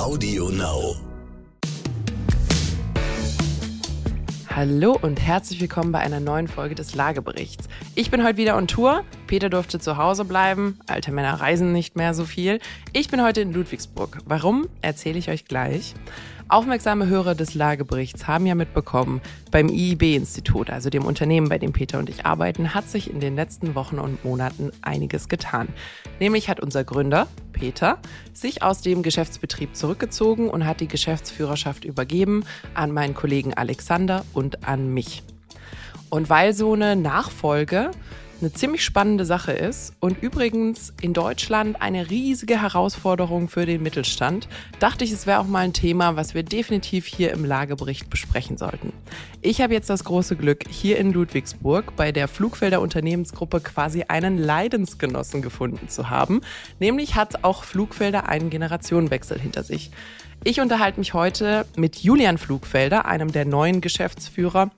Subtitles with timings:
[0.00, 0.96] Audio Now.
[4.48, 7.68] Hallo und herzlich willkommen bei einer neuen Folge des Lageberichts.
[7.94, 9.04] Ich bin heute wieder on Tour.
[9.26, 10.78] Peter durfte zu Hause bleiben.
[10.86, 12.60] Alte Männer reisen nicht mehr so viel.
[12.94, 14.16] Ich bin heute in Ludwigsburg.
[14.24, 15.94] Warum, erzähle ich euch gleich.
[16.50, 19.20] Aufmerksame Hörer des Lageberichts haben ja mitbekommen,
[19.52, 23.36] beim IIB-Institut, also dem Unternehmen, bei dem Peter und ich arbeiten, hat sich in den
[23.36, 25.68] letzten Wochen und Monaten einiges getan.
[26.18, 27.98] Nämlich hat unser Gründer, Peter,
[28.32, 32.44] sich aus dem Geschäftsbetrieb zurückgezogen und hat die Geschäftsführerschaft übergeben
[32.74, 35.22] an meinen Kollegen Alexander und an mich.
[36.08, 37.92] Und weil so eine Nachfolge
[38.40, 44.48] eine ziemlich spannende Sache ist und übrigens in Deutschland eine riesige Herausforderung für den Mittelstand,
[44.78, 48.56] dachte ich, es wäre auch mal ein Thema, was wir definitiv hier im Lagebericht besprechen
[48.56, 48.92] sollten.
[49.42, 54.38] Ich habe jetzt das große Glück, hier in Ludwigsburg bei der Flugfelder Unternehmensgruppe quasi einen
[54.38, 56.40] Leidensgenossen gefunden zu haben.
[56.78, 59.90] Nämlich hat auch Flugfelder einen Generationenwechsel hinter sich.
[60.42, 64.70] Ich unterhalte mich heute mit Julian Flugfelder, einem der neuen Geschäftsführer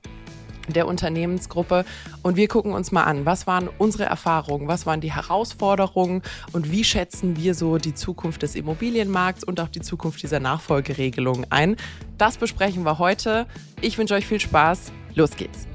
[0.69, 1.85] der Unternehmensgruppe.
[2.23, 6.71] Und wir gucken uns mal an, was waren unsere Erfahrungen, was waren die Herausforderungen und
[6.71, 11.77] wie schätzen wir so die Zukunft des Immobilienmarkts und auch die Zukunft dieser Nachfolgeregelungen ein.
[12.19, 13.47] Das besprechen wir heute.
[13.81, 14.93] Ich wünsche euch viel Spaß.
[15.15, 15.67] Los geht's.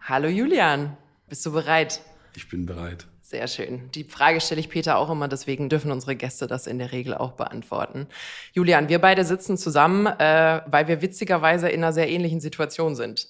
[0.00, 0.96] Hallo Julian,
[1.28, 2.00] bist du bereit?
[2.34, 3.06] Ich bin bereit.
[3.28, 3.90] Sehr schön.
[3.94, 7.12] Die Frage stelle ich Peter auch immer, deswegen dürfen unsere Gäste das in der Regel
[7.12, 8.06] auch beantworten.
[8.54, 13.28] Julian, wir beide sitzen zusammen, äh, weil wir witzigerweise in einer sehr ähnlichen Situation sind.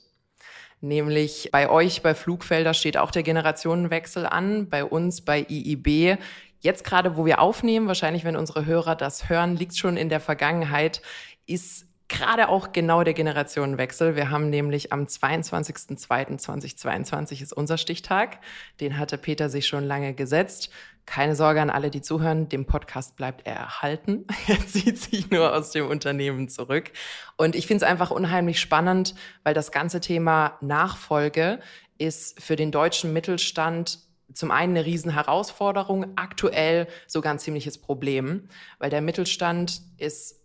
[0.81, 6.21] Nämlich bei euch bei Flugfelder steht auch der Generationenwechsel an, bei uns bei IIB.
[6.61, 10.21] Jetzt gerade, wo wir aufnehmen, wahrscheinlich wenn unsere Hörer das hören, liegt schon in der
[10.21, 11.03] Vergangenheit,
[11.47, 14.17] ist gerade auch genau der Generationenwechsel.
[14.17, 18.41] Wir haben nämlich am 22.02.2022 ist unser Stichtag.
[18.81, 20.71] Den hatte Peter sich schon lange gesetzt.
[21.07, 22.49] Keine Sorge an alle, die zuhören.
[22.49, 24.27] Dem Podcast bleibt er erhalten.
[24.49, 26.91] Er zieht sich nur aus dem Unternehmen zurück.
[27.37, 31.61] Und ich finde es einfach unheimlich spannend, weil das ganze Thema Nachfolge
[31.99, 34.01] ist für den deutschen Mittelstand
[34.35, 38.49] zum einen eine Riesenherausforderung, aktuell sogar ein ziemliches Problem,
[38.79, 40.38] weil der Mittelstand ist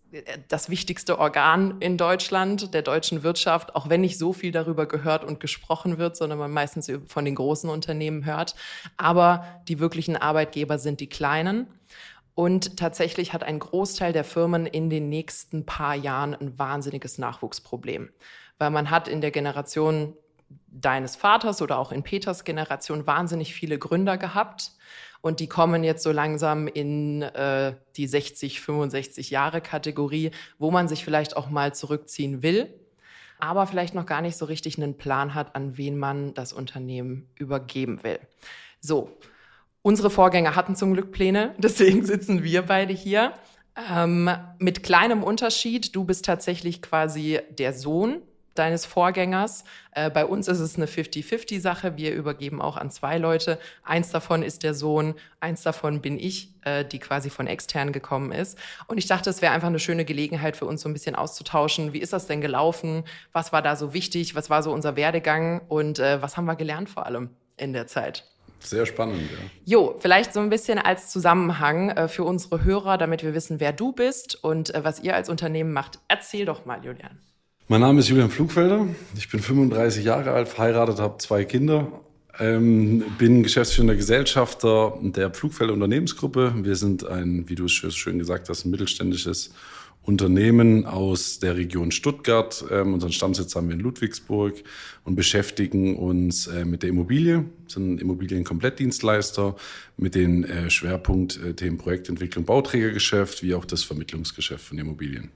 [0.48, 5.24] das wichtigste Organ in Deutschland, der deutschen Wirtschaft, auch wenn nicht so viel darüber gehört
[5.24, 8.56] und gesprochen wird, sondern man meistens von den großen Unternehmen hört.
[8.98, 11.68] Aber die wirklichen Arbeitgeber sind die kleinen.
[12.36, 18.10] Und tatsächlich hat ein Großteil der Firmen in den nächsten paar Jahren ein wahnsinniges Nachwuchsproblem,
[18.58, 20.16] weil man hat in der Generation
[20.68, 24.72] deines Vaters oder auch in Peters Generation wahnsinnig viele Gründer gehabt
[25.24, 30.90] und die kommen jetzt so langsam in äh, die 60, 65 Jahre Kategorie, wo man
[30.90, 32.68] sich vielleicht auch mal zurückziehen will,
[33.40, 37.30] aber vielleicht noch gar nicht so richtig einen Plan hat, an wen man das Unternehmen
[37.40, 38.20] übergeben will.
[38.82, 39.18] So,
[39.82, 43.34] unsere Vorgänger hatten zum Glück Pläne, deswegen sitzen wir beide hier.
[43.90, 44.30] Ähm,
[44.60, 48.22] mit kleinem Unterschied, du bist tatsächlich quasi der Sohn
[48.56, 49.64] deines Vorgängers.
[49.92, 51.98] Äh, bei uns ist es eine 50-50-Sache.
[51.98, 53.60] Wir übergeben auch an zwei Leute.
[53.84, 58.32] Eins davon ist der Sohn, eins davon bin ich, äh, die quasi von extern gekommen
[58.32, 58.58] ist.
[58.88, 61.94] Und ich dachte, es wäre einfach eine schöne Gelegenheit für uns, so ein bisschen auszutauschen.
[61.94, 63.04] Wie ist das denn gelaufen?
[63.32, 64.36] Was war da so wichtig?
[64.36, 65.62] Was war so unser Werdegang?
[65.68, 68.26] Und äh, was haben wir gelernt vor allem in der Zeit?
[68.64, 69.38] Sehr spannend, ja.
[69.66, 73.74] Jo, vielleicht so ein bisschen als Zusammenhang äh, für unsere Hörer, damit wir wissen, wer
[73.74, 76.00] du bist und äh, was ihr als Unternehmen macht.
[76.08, 77.20] Erzähl doch mal, Julian.
[77.70, 78.88] Mein Name ist Julian Flugfelder.
[79.18, 81.88] Ich bin 35 Jahre alt, verheiratet, habe zwei Kinder.
[82.38, 86.54] Ähm, bin geschäftsführender Gesellschafter der Flugfelder Unternehmensgruppe.
[86.58, 89.52] Wir sind ein, wie du es schön gesagt hast, ein mittelständisches
[90.02, 92.66] Unternehmen aus der Region Stuttgart.
[92.70, 94.62] Ähm, unseren Stammsitz haben wir in Ludwigsburg
[95.06, 99.56] und beschäftigen uns äh, mit der Immobilie, sind Immobilienkomplettdienstleister
[99.96, 105.32] mit den äh, Schwerpunktthemen Projektentwicklung, Bauträgergeschäft, wie auch das Vermittlungsgeschäft von Immobilien.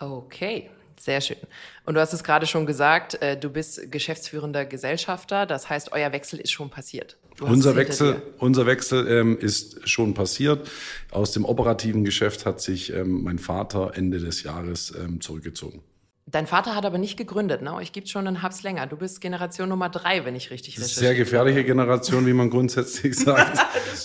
[0.00, 1.36] Okay, sehr schön.
[1.84, 5.46] Und du hast es gerade schon gesagt, äh, du bist geschäftsführender Gesellschafter.
[5.46, 7.16] Das heißt, euer Wechsel ist schon passiert.
[7.40, 10.70] Unser Wechsel, unser Wechsel ähm, ist schon passiert.
[11.10, 15.82] Aus dem operativen Geschäft hat sich ähm, mein Vater Ende des Jahres ähm, zurückgezogen.
[16.28, 17.72] Dein Vater hat aber nicht gegründet, ne?
[17.74, 18.88] Euch gibt schon einen Hubs länger.
[18.88, 21.00] Du bist Generation Nummer drei, wenn ich richtig recherchiere.
[21.00, 23.60] Sehr gefährliche Generation, wie man grundsätzlich sagt.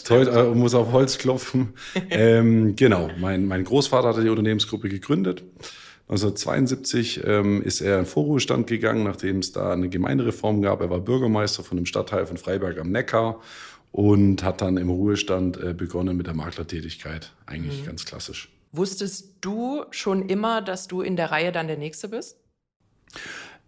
[0.05, 1.73] Toll, äh, muss auf Holz klopfen.
[2.11, 5.43] ähm, genau, mein, mein Großvater hat die Unternehmensgruppe gegründet.
[6.11, 10.81] 1972 ähm, ist er in Vorruhestand gegangen, nachdem es da eine Gemeindereform gab.
[10.81, 13.39] Er war Bürgermeister von dem Stadtteil von Freiberg am Neckar
[13.93, 17.31] und hat dann im Ruhestand äh, begonnen mit der Maklertätigkeit.
[17.45, 17.85] Eigentlich mhm.
[17.85, 18.51] ganz klassisch.
[18.73, 22.37] Wusstest du schon immer, dass du in der Reihe dann der Nächste bist?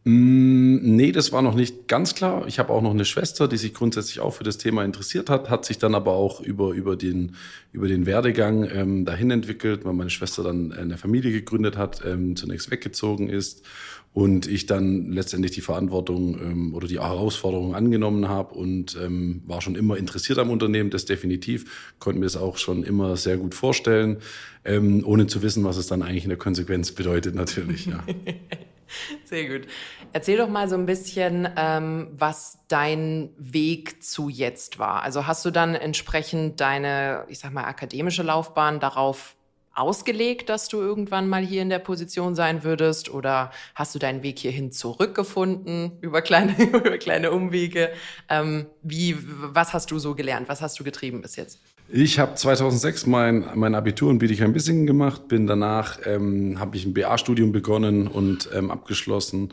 [0.06, 2.46] Mm, nee, das war noch nicht ganz klar.
[2.48, 5.50] Ich habe auch noch eine Schwester, die sich grundsätzlich auch für das Thema interessiert hat,
[5.50, 7.36] hat sich dann aber auch über, über, den,
[7.72, 12.36] über den Werdegang ähm, dahin entwickelt, weil meine Schwester dann eine Familie gegründet hat, ähm,
[12.36, 13.64] zunächst weggezogen ist
[14.12, 19.62] und ich dann letztendlich die Verantwortung ähm, oder die Herausforderung angenommen habe und ähm, war
[19.62, 23.56] schon immer interessiert am Unternehmen, das definitiv, konnte mir es auch schon immer sehr gut
[23.56, 24.18] vorstellen,
[24.66, 27.86] ähm, ohne zu wissen, was es dann eigentlich in der Konsequenz bedeutet natürlich.
[27.86, 28.04] Ja.
[29.26, 29.68] Sehr gut.
[30.12, 35.04] Erzähl doch mal so ein bisschen, ähm, was dein Weg zu jetzt war.
[35.04, 39.36] Also hast du dann entsprechend deine, ich sag mal, akademische Laufbahn darauf
[39.76, 43.10] ausgelegt, dass du irgendwann mal hier in der Position sein würdest?
[43.10, 47.92] Oder hast du deinen Weg hierhin zurückgefunden über kleine, über kleine Umwege?
[48.30, 50.48] Ähm, wie, was hast du so gelernt?
[50.48, 51.60] Was hast du getrieben bis jetzt?
[51.90, 56.94] Ich habe 2006 mein, mein Abitur in Bietigheim-Bissingen gemacht, bin danach, ähm, habe ich ein
[56.94, 59.50] BA-Studium begonnen und ähm, abgeschlossen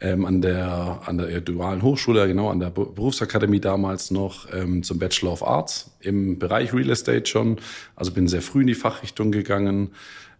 [0.00, 4.98] ähm, an, der, an der dualen Hochschule, genau an der Berufsakademie damals noch ähm, zum
[4.98, 7.56] Bachelor of Arts im Bereich Real Estate schon.
[7.96, 9.92] Also bin sehr früh in die Fachrichtung gegangen,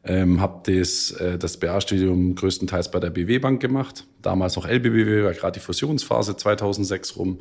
[0.04, 5.24] ähm, habe das, äh, das BA-Studium größtenteils bei der BW Bank gemacht, damals noch LBBW,
[5.24, 7.40] war gerade die Fusionsphase 2006 rum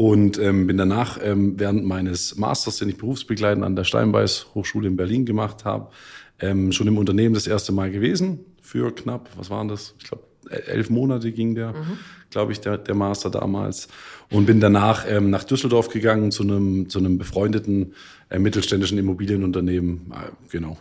[0.00, 4.88] und ähm, bin danach ähm, während meines Masters, den ich berufsbegleitend an der Steinbeiß Hochschule
[4.88, 5.90] in Berlin gemacht habe,
[6.38, 9.94] ähm, schon im Unternehmen das erste Mal gewesen für knapp, was waren das?
[9.98, 11.98] Ich glaube, elf Monate ging der, mhm.
[12.30, 13.88] glaube ich, der, der Master damals.
[14.30, 17.92] Und bin danach ähm, nach Düsseldorf gegangen zu einem, zu einem befreundeten
[18.30, 20.14] äh, mittelständischen Immobilienunternehmen.
[20.14, 20.78] Äh, genau.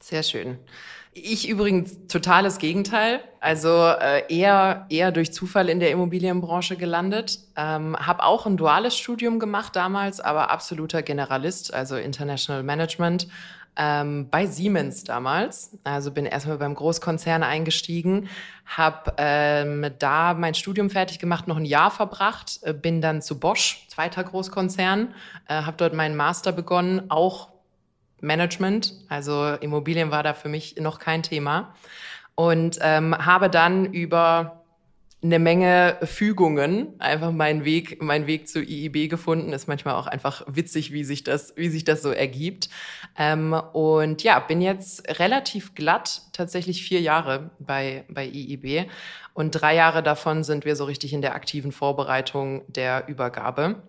[0.00, 0.56] Sehr schön.
[1.16, 3.20] Ich übrigens totales Gegenteil.
[3.38, 7.38] Also äh, eher, eher durch Zufall in der Immobilienbranche gelandet.
[7.56, 13.28] Ähm, habe auch ein duales Studium gemacht damals, aber absoluter Generalist, also International Management.
[13.76, 15.78] Ähm, bei Siemens damals.
[15.84, 18.28] Also bin erstmal beim Großkonzern eingestiegen,
[18.66, 23.38] habe ähm, da mein Studium fertig gemacht, noch ein Jahr verbracht, äh, bin dann zu
[23.38, 25.14] Bosch, zweiter Großkonzern,
[25.48, 27.53] äh, habe dort meinen Master begonnen, auch
[28.24, 28.94] Management.
[29.08, 31.74] Also Immobilien war da für mich noch kein Thema.
[32.34, 34.64] Und ähm, habe dann über
[35.24, 39.54] eine Menge Fügungen einfach meinen Weg, meinen Weg zu IIB gefunden.
[39.54, 42.68] Ist manchmal auch einfach witzig, wie sich das, wie sich das so ergibt.
[43.16, 48.90] Ähm, und ja, bin jetzt relativ glatt, tatsächlich vier Jahre bei, bei IIB.
[49.32, 53.82] Und drei Jahre davon sind wir so richtig in der aktiven Vorbereitung der Übergabe.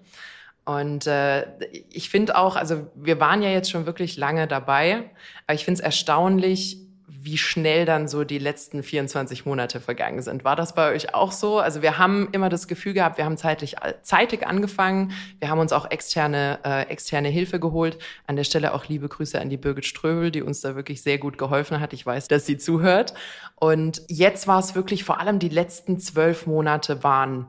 [0.66, 1.46] Und äh,
[1.92, 5.10] ich finde auch, also wir waren ja jetzt schon wirklich lange dabei,
[5.46, 6.80] aber ich finde es erstaunlich,
[7.26, 10.44] wie schnell dann so die letzten 24 Monate vergangen sind.
[10.44, 11.60] War das bei euch auch so?
[11.60, 15.12] Also wir haben immer das Gefühl gehabt, wir haben zeitlich zeitig angefangen.
[15.40, 17.98] Wir haben uns auch externe äh, externe Hilfe geholt.
[18.28, 21.18] An der Stelle auch liebe Grüße an die Birgit Ströbel, die uns da wirklich sehr
[21.18, 21.94] gut geholfen hat.
[21.94, 23.16] Ich weiß, dass sie zuhört.
[23.56, 27.48] Und jetzt war es wirklich vor allem die letzten zwölf Monate waren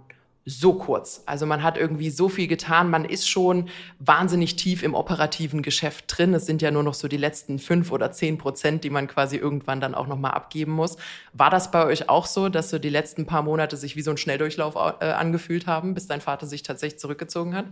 [0.48, 1.24] so kurz.
[1.26, 6.04] Also man hat irgendwie so viel getan, man ist schon wahnsinnig tief im operativen Geschäft
[6.06, 6.32] drin.
[6.34, 9.36] Es sind ja nur noch so die letzten fünf oder zehn Prozent, die man quasi
[9.36, 10.98] irgendwann dann auch nochmal abgeben muss.
[11.32, 14.12] War das bei euch auch so, dass so die letzten paar Monate sich wie so
[14.12, 17.66] ein Schnelldurchlauf äh, angefühlt haben, bis dein Vater sich tatsächlich zurückgezogen hat?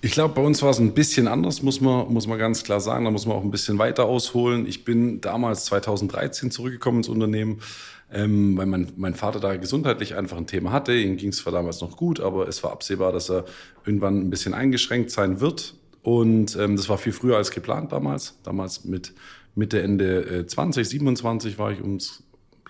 [0.00, 2.80] Ich glaube, bei uns war es ein bisschen anders, muss man, muss man ganz klar
[2.80, 3.04] sagen.
[3.04, 4.66] Da muss man auch ein bisschen weiter ausholen.
[4.66, 7.60] Ich bin damals 2013 zurückgekommen ins Unternehmen
[8.14, 10.94] ähm, weil mein, mein Vater da gesundheitlich einfach ein Thema hatte.
[10.94, 13.44] Ihm ging es zwar damals noch gut, aber es war absehbar, dass er
[13.84, 15.74] irgendwann ein bisschen eingeschränkt sein wird.
[16.02, 18.38] Und ähm, das war viel früher als geplant damals.
[18.44, 19.12] Damals mit
[19.54, 22.22] Mitte, Ende äh, 20, 27 war ich, um es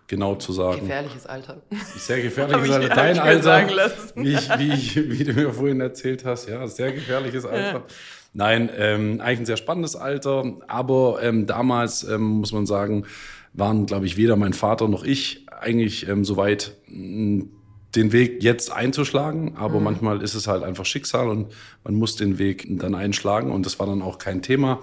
[0.06, 0.80] genau zu sagen.
[0.80, 1.62] Gefährliches Alter.
[1.96, 2.94] Sehr gefährliches Alter.
[2.94, 6.48] Dein Alter, wie, ich, wie, ich, wie, du mir vorhin erzählt hast.
[6.48, 7.78] Ja, sehr gefährliches Alter.
[7.78, 7.84] Ja.
[8.32, 10.58] Nein, ähm, eigentlich ein sehr spannendes Alter.
[10.68, 13.06] Aber ähm, damals ähm, muss man sagen,
[13.54, 18.73] waren, glaube ich, weder mein Vater noch ich eigentlich ähm, so weit, den Weg jetzt
[18.73, 19.56] einzuschlagen.
[19.56, 19.84] Aber mhm.
[19.84, 21.52] manchmal ist es halt einfach Schicksal und
[21.84, 23.50] man muss den Weg dann einschlagen.
[23.50, 24.80] Und das war dann auch kein Thema.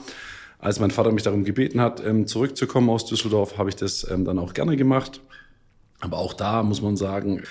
[0.57, 4.25] Als mein Vater mich darum gebeten hat, ähm, zurückzukommen aus Düsseldorf, habe ich das ähm,
[4.25, 5.21] dann auch gerne gemacht.
[5.99, 7.43] Aber auch da muss man sagen,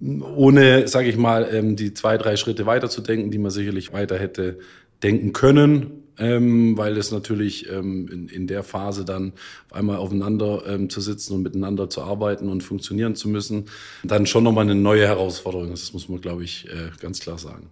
[0.00, 4.58] ohne, sage ich mal, ähm, die zwei, drei Schritte weiterzudenken, die man sicherlich weiter hätte
[5.02, 9.32] denken können, ähm, weil es natürlich ähm, in, in der Phase dann
[9.70, 13.66] auf einmal aufeinander ähm, zu sitzen und miteinander zu arbeiten und funktionieren zu müssen,
[14.02, 15.84] dann schon nochmal eine neue Herausforderung ist.
[15.84, 17.70] Das muss man, glaube ich, äh, ganz klar sagen.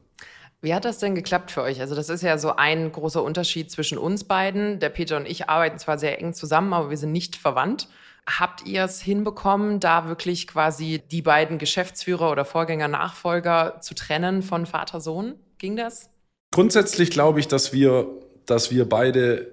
[0.62, 1.80] Wie hat das denn geklappt für euch?
[1.80, 4.80] Also das ist ja so ein großer Unterschied zwischen uns beiden.
[4.80, 7.88] Der Peter und ich arbeiten zwar sehr eng zusammen, aber wir sind nicht verwandt.
[8.26, 14.42] Habt ihr es hinbekommen, da wirklich quasi die beiden Geschäftsführer oder Vorgänger, Nachfolger zu trennen
[14.42, 15.35] von Vater-Sohn?
[15.59, 16.11] Ging das?
[16.57, 18.09] Grundsätzlich glaube ich, dass wir
[18.47, 19.53] dass wir beide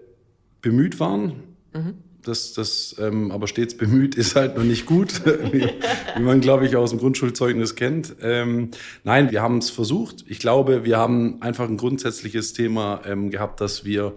[0.62, 1.44] bemüht waren.
[1.74, 1.96] Mhm.
[2.22, 5.68] das, das ähm, aber stets bemüht ist halt noch nicht gut, wie,
[6.16, 8.16] wie, man, glaube ich, aus dem Grundschulzeugnis kennt.
[8.22, 8.70] Ähm,
[9.04, 10.24] nein, wir haben es versucht.
[10.28, 14.14] Ich glaube, wir haben einfach ein grundsätzliches Thema ähm, gehabt, dass wir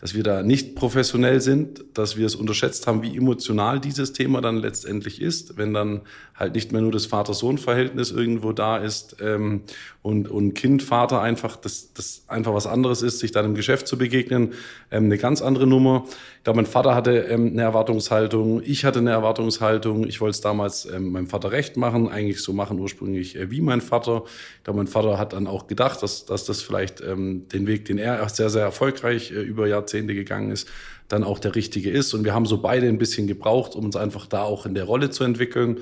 [0.00, 4.40] dass wir da nicht professionell sind, dass wir es unterschätzt haben, wie emotional dieses Thema
[4.40, 6.02] dann letztendlich ist, wenn dann
[6.36, 9.62] halt nicht mehr nur das Vater-Sohn-Verhältnis irgendwo da ist ähm,
[10.02, 13.98] und, und Kind-Vater einfach, das, das einfach was anderes ist, sich dann im Geschäft zu
[13.98, 14.52] begegnen,
[14.92, 16.04] ähm, eine ganz andere Nummer.
[16.36, 20.40] Ich glaube, mein Vater hatte ähm, eine Erwartungshaltung, ich hatte eine Erwartungshaltung, ich wollte es
[20.40, 24.22] damals ähm, meinem Vater recht machen, eigentlich so machen ursprünglich äh, wie mein Vater.
[24.58, 27.86] Ich glaube, mein Vater hat dann auch gedacht, dass, dass das vielleicht ähm, den Weg,
[27.86, 30.68] den er sehr, sehr erfolgreich äh, über Jahrzehnte gegangen ist,
[31.08, 32.14] dann auch der richtige ist.
[32.14, 34.84] Und wir haben so beide ein bisschen gebraucht, um uns einfach da auch in der
[34.84, 35.78] Rolle zu entwickeln.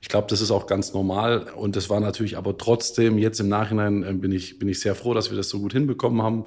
[0.00, 1.50] Ich glaube, das ist auch ganz normal.
[1.56, 4.94] Und das war natürlich aber trotzdem, jetzt im Nachhinein äh, bin ich, bin ich sehr
[4.94, 6.44] froh, dass wir das so gut hinbekommen haben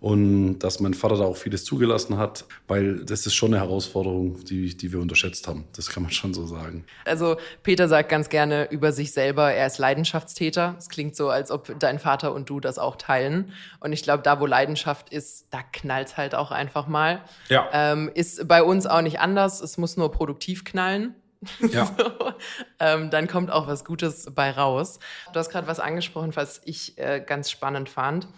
[0.00, 4.42] und dass mein Vater da auch vieles zugelassen hat, weil das ist schon eine Herausforderung,
[4.44, 5.66] die, die wir unterschätzt haben.
[5.76, 6.84] Das kann man schon so sagen.
[7.04, 10.74] Also Peter sagt ganz gerne über sich selber, er ist Leidenschaftstäter.
[10.78, 13.52] Es klingt so, als ob dein Vater und du das auch teilen.
[13.80, 17.22] Und ich glaube, da wo Leidenschaft ist, da knallt halt auch einfach mal.
[17.48, 17.68] Ja.
[17.72, 19.60] Ähm, ist bei uns auch nicht anders.
[19.60, 21.14] Es muss nur produktiv knallen.
[21.70, 21.86] Ja.
[21.86, 22.32] so,
[22.78, 24.98] ähm, dann kommt auch was Gutes bei raus.
[25.32, 28.28] Du hast gerade was angesprochen, was ich äh, ganz spannend fand.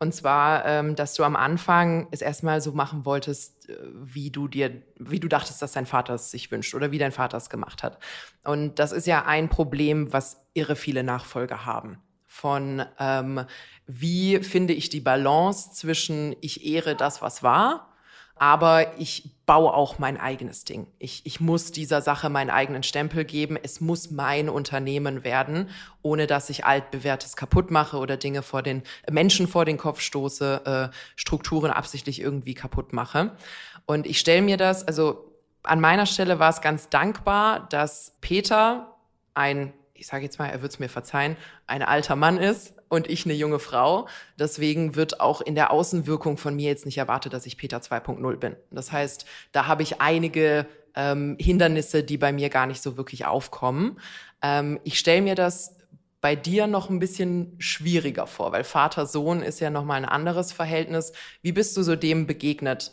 [0.00, 4.48] Und zwar, ähm, dass du am Anfang es erstmal so machen wolltest, äh, wie du
[4.48, 7.48] dir, wie du dachtest, dass dein Vater es sich wünscht oder wie dein Vater es
[7.48, 7.98] gemacht hat.
[8.44, 11.98] Und das ist ja ein Problem, was irre viele Nachfolger haben.
[12.26, 13.44] Von ähm,
[13.86, 17.93] wie finde ich die Balance zwischen ich ehre das, was war
[18.44, 20.86] aber ich baue auch mein eigenes Ding.
[20.98, 23.56] Ich, ich muss dieser Sache meinen eigenen Stempel geben.
[23.62, 25.70] Es muss mein Unternehmen werden,
[26.02, 30.90] ohne dass ich altbewährtes kaputt mache oder Dinge vor den Menschen vor den Kopf stoße,
[30.92, 33.34] äh, Strukturen absichtlich irgendwie kaputt mache.
[33.86, 35.24] Und ich stelle mir das, also
[35.62, 38.94] an meiner Stelle war es ganz dankbar, dass Peter
[39.32, 41.36] ein ich sage jetzt mal, er wird es mir verzeihen,
[41.66, 44.08] ein alter Mann ist und ich eine junge Frau.
[44.38, 48.36] Deswegen wird auch in der Außenwirkung von mir jetzt nicht erwartet, dass ich Peter 2.0
[48.36, 48.56] bin.
[48.70, 53.26] Das heißt, da habe ich einige ähm, Hindernisse, die bei mir gar nicht so wirklich
[53.26, 53.98] aufkommen.
[54.42, 55.76] Ähm, ich stelle mir das
[56.20, 60.52] bei dir noch ein bisschen schwieriger vor, weil Vater-Sohn ist ja noch mal ein anderes
[60.52, 61.12] Verhältnis.
[61.42, 62.92] Wie bist du so dem begegnet?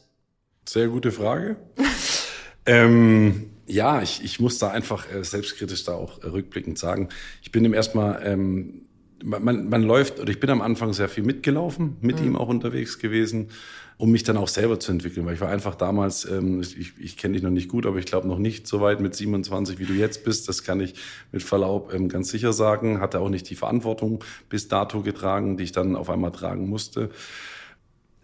[0.67, 1.55] Sehr gute Frage.
[2.65, 7.08] ähm, ja, ich, ich muss da einfach äh, selbstkritisch da auch äh, rückblickend sagen.
[7.41, 8.88] Ich bin ihm erstmal, ähm,
[9.24, 12.28] man, man läuft, oder ich bin am Anfang sehr viel mitgelaufen, mit mhm.
[12.28, 13.50] ihm auch unterwegs gewesen,
[13.98, 17.18] um mich dann auch selber zu entwickeln, weil ich war einfach damals, ähm, ich, ich
[17.18, 19.86] kenne dich noch nicht gut, aber ich glaube noch nicht so weit mit 27, wie
[19.86, 20.50] du jetzt bist.
[20.50, 20.96] Das kann ich
[21.32, 23.00] mit Verlaub ähm, ganz sicher sagen.
[23.00, 27.12] Hatte auch nicht die Verantwortung bis dato getragen, die ich dann auf einmal tragen musste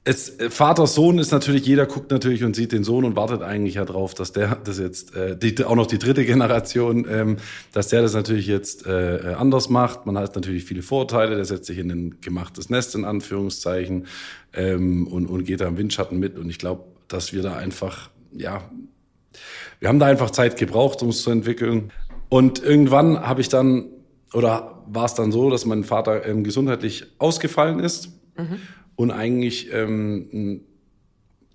[0.08, 3.42] es, äh, Vater, Sohn ist natürlich, jeder guckt natürlich und sieht den Sohn und wartet
[3.42, 7.38] eigentlich ja drauf, dass der das jetzt, äh, die, auch noch die dritte Generation, ähm,
[7.74, 10.06] dass der das natürlich jetzt äh, anders macht.
[10.06, 14.08] Man hat natürlich viele Vorteile, der setzt sich in ein gemachtes Nest in Anführungszeichen
[14.54, 16.38] ähm, und, und geht da im Windschatten mit.
[16.38, 18.62] Und ich glaube, dass wir da einfach, ja,
[19.80, 21.92] wir haben da einfach Zeit gebraucht, um es zu entwickeln.
[22.30, 23.90] Und irgendwann habe ich dann,
[24.34, 28.10] oder war es dann so, dass mein Vater ähm, gesundheitlich ausgefallen ist.
[28.38, 28.60] Mhm
[28.98, 30.62] und eigentlich ähm,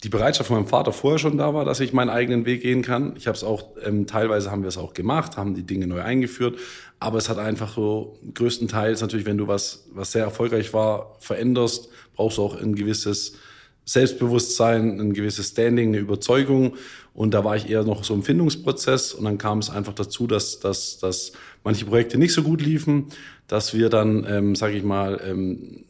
[0.03, 2.83] die Bereitschaft von meinem Vater vorher schon da war, dass ich meinen eigenen Weg gehen
[2.83, 3.15] kann.
[3.17, 6.01] Ich habe es auch, ähm, teilweise haben wir es auch gemacht, haben die Dinge neu
[6.01, 6.59] eingeführt,
[6.99, 11.89] aber es hat einfach so, größtenteils natürlich, wenn du was, was sehr erfolgreich war, veränderst,
[12.15, 13.35] brauchst du auch ein gewisses
[13.85, 16.77] Selbstbewusstsein, ein gewisses Standing, eine Überzeugung.
[17.13, 19.13] Und da war ich eher noch so im Findungsprozess.
[19.13, 21.33] Und dann kam es einfach dazu, dass, dass, dass
[21.65, 23.07] manche Projekte nicht so gut liefen,
[23.49, 25.85] dass wir dann, ähm, sage ich mal, ähm,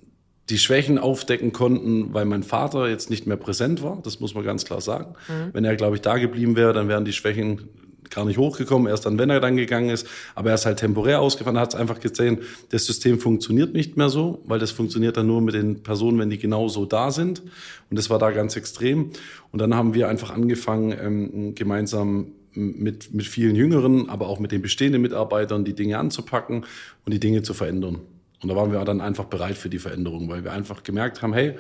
[0.51, 4.01] die Schwächen aufdecken konnten, weil mein Vater jetzt nicht mehr präsent war.
[4.03, 5.15] Das muss man ganz klar sagen.
[5.29, 5.51] Mhm.
[5.53, 7.69] Wenn er, glaube ich, da geblieben wäre, dann wären die Schwächen
[8.11, 8.89] gar nicht hochgekommen.
[8.89, 10.07] Erst dann, wenn er dann gegangen ist.
[10.35, 14.09] Aber er ist halt temporär ausgefahren, hat es einfach gesehen, das System funktioniert nicht mehr
[14.09, 17.43] so, weil das funktioniert dann nur mit den Personen, wenn die genau so da sind.
[17.91, 19.11] Und das war da ganz extrem.
[19.51, 24.53] Und dann haben wir einfach angefangen, ähm, gemeinsam mit, mit vielen Jüngeren, aber auch mit
[24.53, 26.67] den bestehenden Mitarbeitern die Dinge anzupacken
[27.05, 28.01] und die Dinge zu verändern.
[28.43, 31.33] Und da waren wir dann einfach bereit für die Veränderung, weil wir einfach gemerkt haben,
[31.33, 31.57] hey,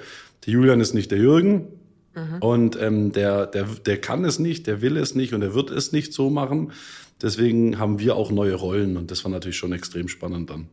[0.46, 1.68] der Julian ist nicht der Jürgen
[2.14, 2.38] mhm.
[2.40, 5.70] und ähm, der, der, der kann es nicht, der will es nicht und er wird
[5.70, 6.72] es nicht so machen.
[7.20, 10.68] Deswegen haben wir auch neue Rollen und das war natürlich schon extrem spannend dann.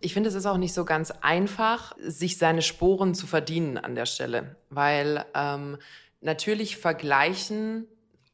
[0.00, 3.94] Ich finde, es ist auch nicht so ganz einfach, sich seine Sporen zu verdienen an
[3.94, 5.78] der Stelle, weil ähm,
[6.20, 7.86] natürlich vergleichen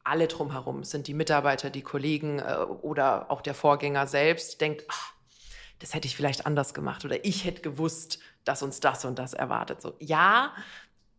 [0.03, 5.13] alle drumherum, sind die Mitarbeiter, die Kollegen äh, oder auch der Vorgänger selbst, denkt, ach,
[5.79, 9.33] das hätte ich vielleicht anders gemacht oder ich hätte gewusst, dass uns das und das
[9.33, 9.81] erwartet.
[9.81, 10.53] So, ja,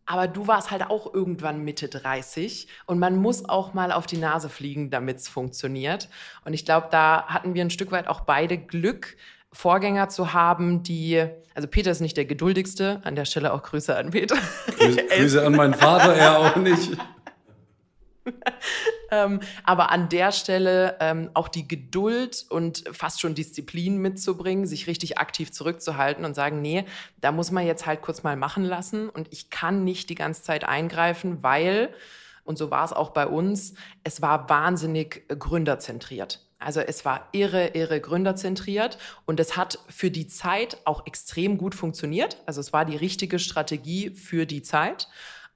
[0.05, 4.17] aber du warst halt auch irgendwann Mitte 30 und man muss auch mal auf die
[4.17, 6.09] Nase fliegen, damit es funktioniert.
[6.43, 9.15] Und ich glaube, da hatten wir ein Stück weit auch beide Glück,
[9.53, 13.95] Vorgänger zu haben, die, also Peter ist nicht der geduldigste, an der Stelle auch Grüße
[13.95, 14.37] an Peter.
[14.77, 16.91] Grüße, Grüße an meinen Vater, er auch nicht.
[19.11, 24.87] ähm, aber an der Stelle ähm, auch die Geduld und fast schon Disziplin mitzubringen, sich
[24.87, 26.85] richtig aktiv zurückzuhalten und sagen, nee,
[27.19, 30.43] da muss man jetzt halt kurz mal machen lassen und ich kann nicht die ganze
[30.43, 31.93] Zeit eingreifen, weil,
[32.43, 33.73] und so war es auch bei uns,
[34.03, 36.39] es war wahnsinnig gründerzentriert.
[36.61, 41.73] Also es war irre, irre gründerzentriert und es hat für die Zeit auch extrem gut
[41.73, 42.37] funktioniert.
[42.45, 45.07] Also es war die richtige Strategie für die Zeit.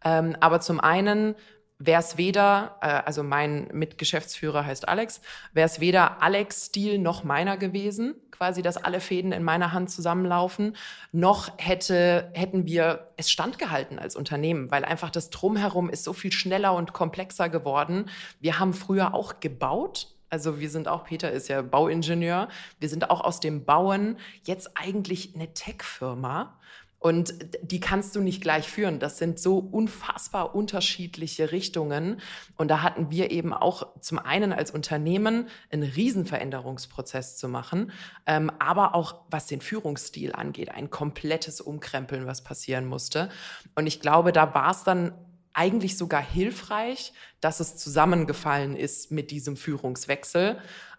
[0.03, 1.35] Ähm, aber zum einen
[1.79, 5.21] wäre es weder, äh, also mein Mitgeschäftsführer heißt Alex,
[5.53, 9.89] wäre es weder Alex Stil noch meiner gewesen, quasi, dass alle Fäden in meiner Hand
[9.89, 10.75] zusammenlaufen,
[11.11, 16.31] noch hätte, hätten wir es standgehalten als Unternehmen, weil einfach das Drumherum ist so viel
[16.31, 18.09] schneller und komplexer geworden.
[18.39, 23.09] Wir haben früher auch gebaut, also wir sind auch, Peter ist ja Bauingenieur, wir sind
[23.09, 26.57] auch aus dem Bauen jetzt eigentlich eine Tech-Firma.
[27.05, 28.97] Und die kannst du nicht gleich führen.
[28.97, 32.19] Das sind so unfassbar unterschiedliche Richtungen.
[32.57, 37.91] Und da hatten wir eben auch zum einen als Unternehmen einen Riesenveränderungsprozess zu machen,
[38.25, 43.29] ähm, aber auch was den Führungsstil angeht, ein komplettes Umkrempeln, was passieren musste.
[43.75, 45.13] Und ich glaube, da war es dann
[45.53, 50.57] eigentlich sogar hilfreich, dass es zusammengefallen ist mit diesem Führungswechsel.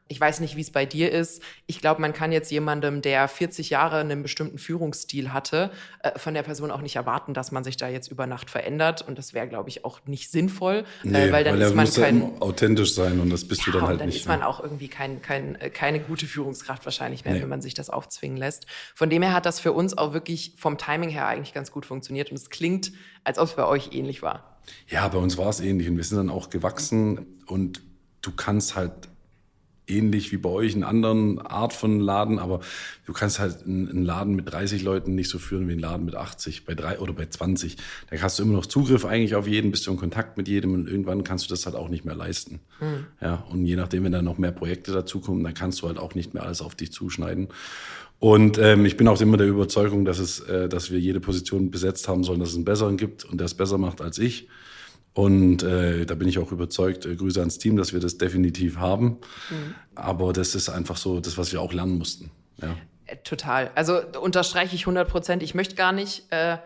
[0.08, 1.42] Ich weiß nicht, wie es bei dir ist.
[1.66, 5.70] Ich glaube, man kann jetzt jemandem, der 40 Jahre einen bestimmten Führungsstil hatte,
[6.02, 9.02] äh, von der Person auch nicht erwarten, dass man sich da jetzt über Nacht verändert.
[9.06, 11.90] Und das wäre, glaube ich, auch nicht sinnvoll, äh, nee, weil dann weil ist man
[11.92, 14.24] kein authentisch sein und das bist ja, du dann halt dann nicht.
[14.26, 17.42] Dann ist man auch irgendwie kein, kein, äh, keine gute Führungskraft wahrscheinlich mehr, nee.
[17.42, 18.66] wenn man sich das aufzwingen lässt.
[18.94, 21.84] Von dem her hat das für uns auch wirklich vom Timing her eigentlich ganz gut
[21.84, 22.30] funktioniert.
[22.30, 22.92] Und es klingt,
[23.24, 24.56] als ob es bei euch ähnlich war.
[24.88, 27.82] Ja, bei uns war es ähnlich und wir sind dann auch gewachsen und
[28.22, 28.92] du kannst halt
[29.88, 32.60] ähnlich wie bei euch einen anderen Art von Laden, aber
[33.06, 36.14] du kannst halt einen Laden mit 30 Leuten nicht so führen wie einen Laden mit
[36.14, 37.76] 80 bei drei oder bei 20.
[38.10, 40.74] Da hast du immer noch Zugriff eigentlich auf jeden, bist du in Kontakt mit jedem
[40.74, 42.60] und irgendwann kannst du das halt auch nicht mehr leisten.
[42.80, 43.06] Mhm.
[43.20, 46.14] Ja, und je nachdem, wenn da noch mehr Projekte dazukommen, dann kannst du halt auch
[46.14, 47.48] nicht mehr alles auf dich zuschneiden.
[48.18, 51.70] Und ähm, ich bin auch immer der Überzeugung, dass es, äh, dass wir jede Position
[51.70, 54.48] besetzt haben sollen, dass es einen besseren gibt und der es besser macht als ich.
[55.16, 58.76] Und äh, da bin ich auch überzeugt, äh, Grüße ans Team, dass wir das definitiv
[58.76, 59.16] haben.
[59.48, 59.74] Mhm.
[59.94, 62.30] Aber das ist einfach so das, was wir auch lernen mussten.
[62.60, 62.76] Ja.
[63.06, 63.70] Äh, total.
[63.74, 65.42] Also unterstreiche ich 100 Prozent.
[65.42, 66.58] Ich möchte gar nicht äh,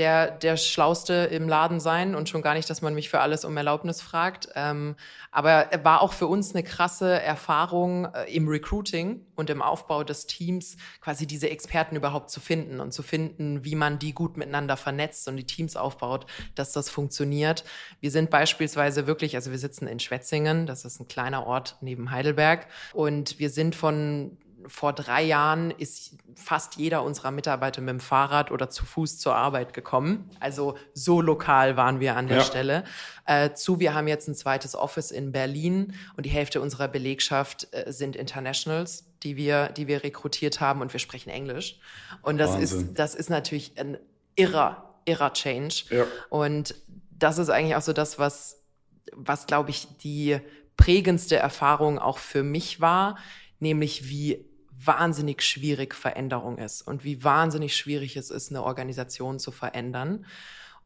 [0.00, 3.44] der, der Schlauste im Laden sein und schon gar nicht, dass man mich für alles
[3.44, 4.48] um Erlaubnis fragt.
[4.54, 4.96] Ähm,
[5.30, 10.26] aber war auch für uns eine krasse Erfahrung äh, im Recruiting und im Aufbau des
[10.26, 14.78] Teams, quasi diese Experten überhaupt zu finden und zu finden, wie man die gut miteinander
[14.78, 17.64] vernetzt und die Teams aufbaut, dass das funktioniert.
[18.00, 22.10] Wir sind beispielsweise wirklich, also wir sitzen in Schwetzingen, das ist ein kleiner Ort neben
[22.10, 28.00] Heidelberg und wir sind von vor drei Jahren ist fast jeder unserer Mitarbeiter mit dem
[28.00, 30.30] Fahrrad oder zu Fuß zur Arbeit gekommen.
[30.40, 32.44] Also so lokal waren wir an der ja.
[32.44, 32.84] Stelle.
[33.26, 37.68] Äh, zu, wir haben jetzt ein zweites Office in Berlin und die Hälfte unserer Belegschaft
[37.72, 41.78] äh, sind Internationals, die wir, die wir rekrutiert haben und wir sprechen Englisch.
[42.22, 43.98] Und das ist, das ist natürlich ein
[44.34, 45.84] irrer, irrer Change.
[45.90, 46.06] Ja.
[46.28, 46.74] Und
[47.10, 48.62] das ist eigentlich auch so das, was,
[49.12, 50.40] was glaube ich, die
[50.76, 53.18] prägendste Erfahrung auch für mich war,
[53.58, 54.49] nämlich wie
[54.84, 60.26] wahnsinnig schwierig Veränderung ist und wie wahnsinnig schwierig es ist, eine Organisation zu verändern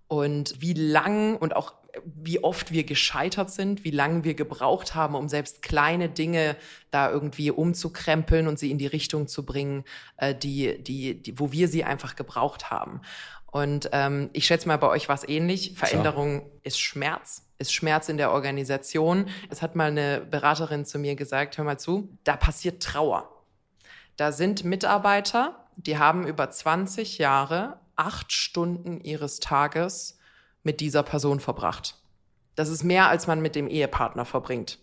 [0.08, 5.14] und wie lang und auch wie oft wir gescheitert sind, wie lange wir gebraucht haben,
[5.14, 6.56] um selbst kleine Dinge
[6.90, 9.84] da irgendwie umzukrempeln und sie in die Richtung zu bringen,
[10.16, 13.00] äh, die, die, die, wo wir sie einfach gebraucht haben.
[13.46, 15.74] Und ähm, ich schätze mal, bei euch war es ähnlich.
[15.76, 16.46] Veränderung ja.
[16.64, 19.28] ist Schmerz, ist Schmerz in der Organisation.
[19.48, 23.33] Es hat mal eine Beraterin zu mir gesagt, hör mal zu, da passiert Trauer.
[24.16, 30.18] Da sind Mitarbeiter, die haben über 20 Jahre acht Stunden ihres Tages
[30.62, 31.96] mit dieser Person verbracht.
[32.54, 34.78] Das ist mehr, als man mit dem Ehepartner verbringt.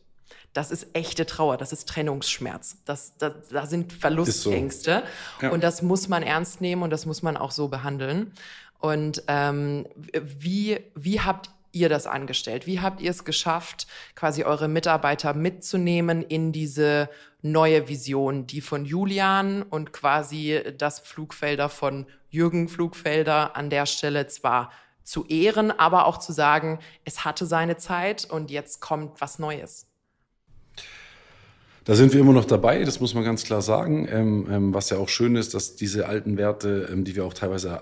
[0.54, 2.78] Das ist echte Trauer, das ist Trennungsschmerz.
[2.86, 5.04] Das, das, da sind Verlustängste.
[5.40, 5.46] So.
[5.46, 5.52] Ja.
[5.52, 8.34] Und das muss man ernst nehmen und das muss man auch so behandeln.
[8.80, 12.68] Und ähm, wie, wie habt ihr das angestellt?
[12.68, 17.10] Wie habt ihr es geschafft, quasi eure Mitarbeiter mitzunehmen in diese
[17.42, 24.28] neue Vision, die von Julian und quasi das Flugfelder von Jürgen Flugfelder an der Stelle
[24.28, 24.72] zwar
[25.04, 29.88] zu ehren, aber auch zu sagen, es hatte seine Zeit und jetzt kommt was Neues.
[31.84, 34.08] Da sind wir immer noch dabei, das muss man ganz klar sagen.
[34.10, 37.34] Ähm, ähm, was ja auch schön ist, dass diese alten Werte, ähm, die wir auch
[37.34, 37.82] teilweise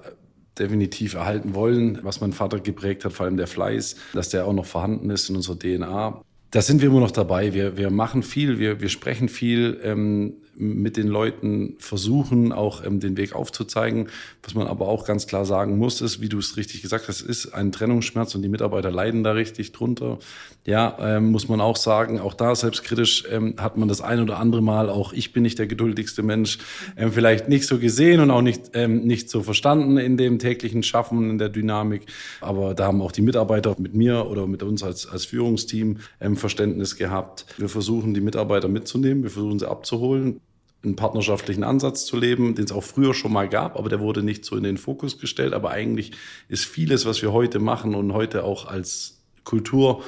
[0.58, 4.54] definitiv erhalten wollen, was mein Vater geprägt hat, vor allem der Fleiß, dass der auch
[4.54, 6.22] noch vorhanden ist in unserer DNA.
[6.52, 7.54] Da sind wir immer noch dabei.
[7.54, 13.00] Wir, wir machen viel, wir, wir sprechen viel ähm, mit den Leuten, versuchen auch ähm,
[13.00, 14.10] den Weg aufzuzeigen.
[14.43, 17.22] Was man aber auch ganz klar sagen muss, ist, wie du es richtig gesagt hast,
[17.22, 20.19] ist ein Trennungsschmerz und die Mitarbeiter leiden da richtig drunter.
[20.65, 24.38] Ja, ähm, muss man auch sagen, auch da selbstkritisch ähm, hat man das ein oder
[24.38, 26.60] andere Mal, auch ich bin nicht der geduldigste Mensch,
[26.98, 30.84] ähm, vielleicht nicht so gesehen und auch nicht, ähm, nicht so verstanden in dem täglichen
[30.84, 32.06] Schaffen, in der Dynamik.
[32.41, 36.36] Aber da haben auch die Mitarbeiter mit mir oder mit uns als, als Führungsteam ähm,
[36.36, 37.45] Verständnis gehabt.
[37.58, 40.41] Wir versuchen, die Mitarbeiter mitzunehmen, wir versuchen sie abzuholen
[40.84, 44.24] einen partnerschaftlichen Ansatz zu leben, den es auch früher schon mal gab, aber der wurde
[44.24, 45.54] nicht so in den Fokus gestellt.
[45.54, 46.12] Aber eigentlich
[46.48, 50.04] ist vieles, was wir heute machen und heute auch als Kultur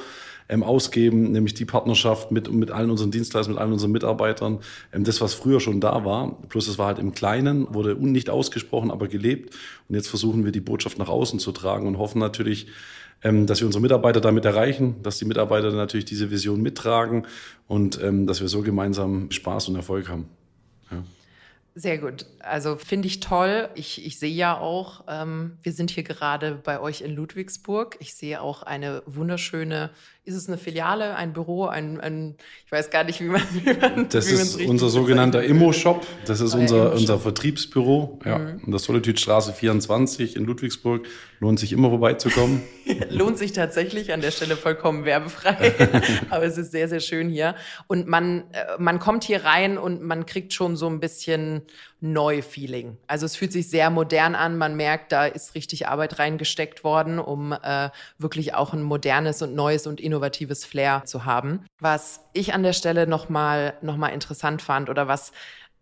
[0.48, 4.60] ähm, ausgeben, nämlich die Partnerschaft mit, mit allen unseren Dienstleistern, mit allen unseren Mitarbeitern,
[4.92, 8.30] ähm, das, was früher schon da war, plus es war halt im Kleinen, wurde nicht
[8.30, 9.54] ausgesprochen, aber gelebt.
[9.88, 12.66] Und jetzt versuchen wir die Botschaft nach außen zu tragen und hoffen natürlich,
[13.22, 17.26] ähm, dass wir unsere Mitarbeiter damit erreichen, dass die Mitarbeiter natürlich diese Vision mittragen
[17.68, 20.26] und ähm, dass wir so gemeinsam Spaß und Erfolg haben.
[21.74, 22.26] Sehr gut.
[22.40, 23.70] Also finde ich toll.
[23.74, 27.96] Ich, ich sehe ja auch, ähm, wir sind hier gerade bei euch in Ludwigsburg.
[27.98, 29.90] Ich sehe auch eine wunderschöne
[30.24, 33.72] ist es eine Filiale, ein Büro, ein, ein ich weiß gar nicht, wie man wie
[33.72, 36.06] man Das wie ist unser sogenannter Immo-Shop.
[36.26, 38.20] Das ist unser, unser Vertriebsbüro.
[38.24, 38.62] Ja, mhm.
[38.64, 41.06] in der Solitude-Straße 24 in Ludwigsburg.
[41.40, 42.62] Lohnt sich immer vorbeizukommen.
[43.10, 45.74] Lohnt sich tatsächlich an der Stelle vollkommen werbefrei.
[46.30, 47.56] Aber es ist sehr, sehr schön hier.
[47.88, 51.62] Und man, äh, man kommt hier rein und man kriegt schon so ein bisschen
[52.02, 52.98] Neu-Feeling.
[53.06, 54.58] Also es fühlt sich sehr modern an.
[54.58, 59.54] Man merkt, da ist richtig Arbeit reingesteckt worden, um äh, wirklich auch ein modernes und
[59.54, 61.64] neues und innovatives Flair zu haben.
[61.78, 65.32] Was ich an der Stelle nochmal noch mal interessant fand oder was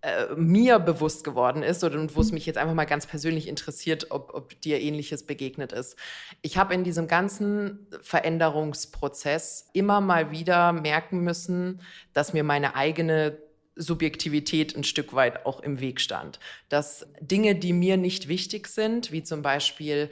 [0.03, 4.07] äh, mir bewusst geworden ist oder wo es mich jetzt einfach mal ganz persönlich interessiert,
[4.11, 5.97] ob, ob dir ähnliches begegnet ist.
[6.41, 11.81] Ich habe in diesem ganzen Veränderungsprozess immer mal wieder merken müssen,
[12.13, 13.39] dass mir meine eigene
[13.81, 16.39] Subjektivität ein Stück weit auch im Weg stand.
[16.69, 20.11] Dass Dinge, die mir nicht wichtig sind, wie zum Beispiel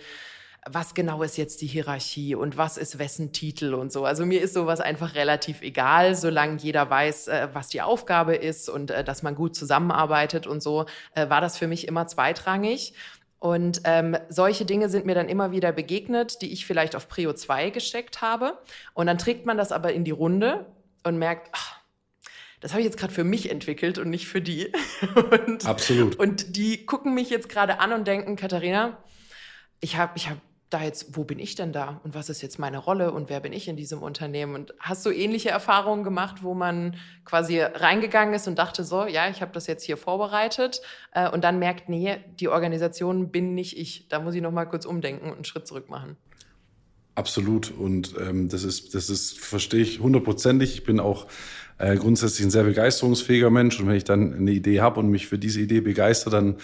[0.71, 4.05] was genau ist jetzt die Hierarchie und was ist wessen Titel und so.
[4.05, 8.69] Also mir ist sowas einfach relativ egal, solange jeder weiß, äh, was die Aufgabe ist
[8.69, 12.95] und äh, dass man gut zusammenarbeitet und so, äh, war das für mich immer zweitrangig.
[13.41, 17.33] Und ähm, solche Dinge sind mir dann immer wieder begegnet, die ich vielleicht auf Prio
[17.33, 18.59] 2 gesteckt habe.
[18.95, 20.67] Und dann trägt man das aber in die Runde
[21.05, 21.78] und merkt, ach,
[22.61, 24.73] das habe ich jetzt gerade für mich entwickelt und nicht für die.
[25.47, 26.17] Und, Absolut.
[26.17, 28.99] Und die gucken mich jetzt gerade an und denken, Katharina,
[29.81, 30.39] ich habe ich hab
[30.71, 33.41] da jetzt, wo bin ich denn da und was ist jetzt meine Rolle und wer
[33.41, 34.55] bin ich in diesem Unternehmen?
[34.55, 39.29] Und hast du ähnliche Erfahrungen gemacht, wo man quasi reingegangen ist und dachte so, ja,
[39.31, 43.79] ich habe das jetzt hier vorbereitet äh, und dann merkt, nee, die Organisation bin nicht
[43.79, 44.09] ich.
[44.09, 46.17] Da muss ich noch mal kurz umdenken und einen Schritt zurück machen.
[47.19, 50.75] Absolut und ähm, das ist, das ist, verstehe ich hundertprozentig.
[50.75, 51.27] Ich bin auch
[51.79, 53.81] äh, grundsätzlich ein sehr begeisterungsfähiger Mensch.
[53.81, 56.59] Und wenn ich dann eine Idee habe und mich für diese Idee begeister, dann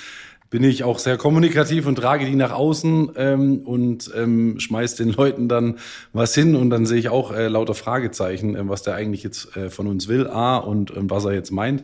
[0.50, 5.08] bin ich auch sehr kommunikativ und trage die nach außen ähm, und ähm, schmeiß den
[5.10, 5.78] Leuten dann
[6.12, 9.56] was hin und dann sehe ich auch äh, lauter Fragezeichen, äh, was der eigentlich jetzt
[9.56, 11.82] äh, von uns will, A, und äh, was er jetzt meint.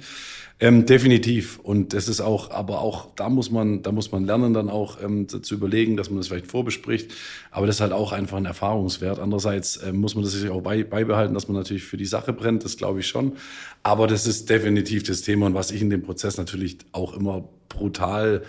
[0.63, 1.59] Ähm, definitiv.
[1.59, 5.03] Und das ist auch, aber auch da muss man, da muss man lernen, dann auch
[5.03, 7.13] ähm, zu überlegen, dass man das vielleicht vorbespricht.
[7.51, 9.19] Aber das ist halt auch einfach ein Erfahrungswert.
[9.19, 12.35] Andererseits ähm, muss man das sich auch bei, beibehalten, dass man natürlich für die Sache
[12.35, 12.63] brennt.
[12.65, 13.33] Das glaube ich schon.
[13.83, 17.49] Aber das ist definitiv das Thema und was ich in dem Prozess natürlich auch immer
[17.71, 18.43] brutal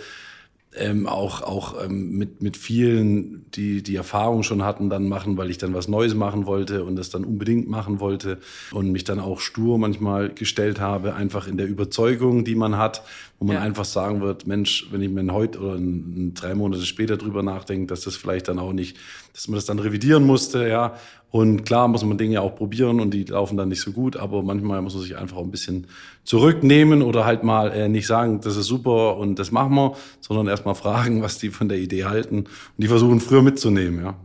[0.75, 5.49] ähm, auch, auch ähm, mit, mit vielen, die die Erfahrung schon hatten, dann machen, weil
[5.49, 8.37] ich dann was Neues machen wollte und das dann unbedingt machen wollte
[8.71, 13.03] und mich dann auch stur manchmal gestellt habe, einfach in der Überzeugung, die man hat,
[13.41, 13.63] wo man ja.
[13.63, 17.87] einfach sagen wird, Mensch, wenn ich mir heute oder ein, drei Monate später drüber nachdenke,
[17.87, 18.97] dass das vielleicht dann auch nicht,
[19.33, 20.93] dass man das dann revidieren musste, ja.
[21.31, 24.43] Und klar muss man Dinge auch probieren und die laufen dann nicht so gut, aber
[24.43, 25.87] manchmal muss man sich einfach auch ein bisschen
[26.23, 30.47] zurücknehmen oder halt mal äh, nicht sagen, das ist super und das machen wir, sondern
[30.47, 34.15] erst mal fragen, was die von der Idee halten und die versuchen früher mitzunehmen, ja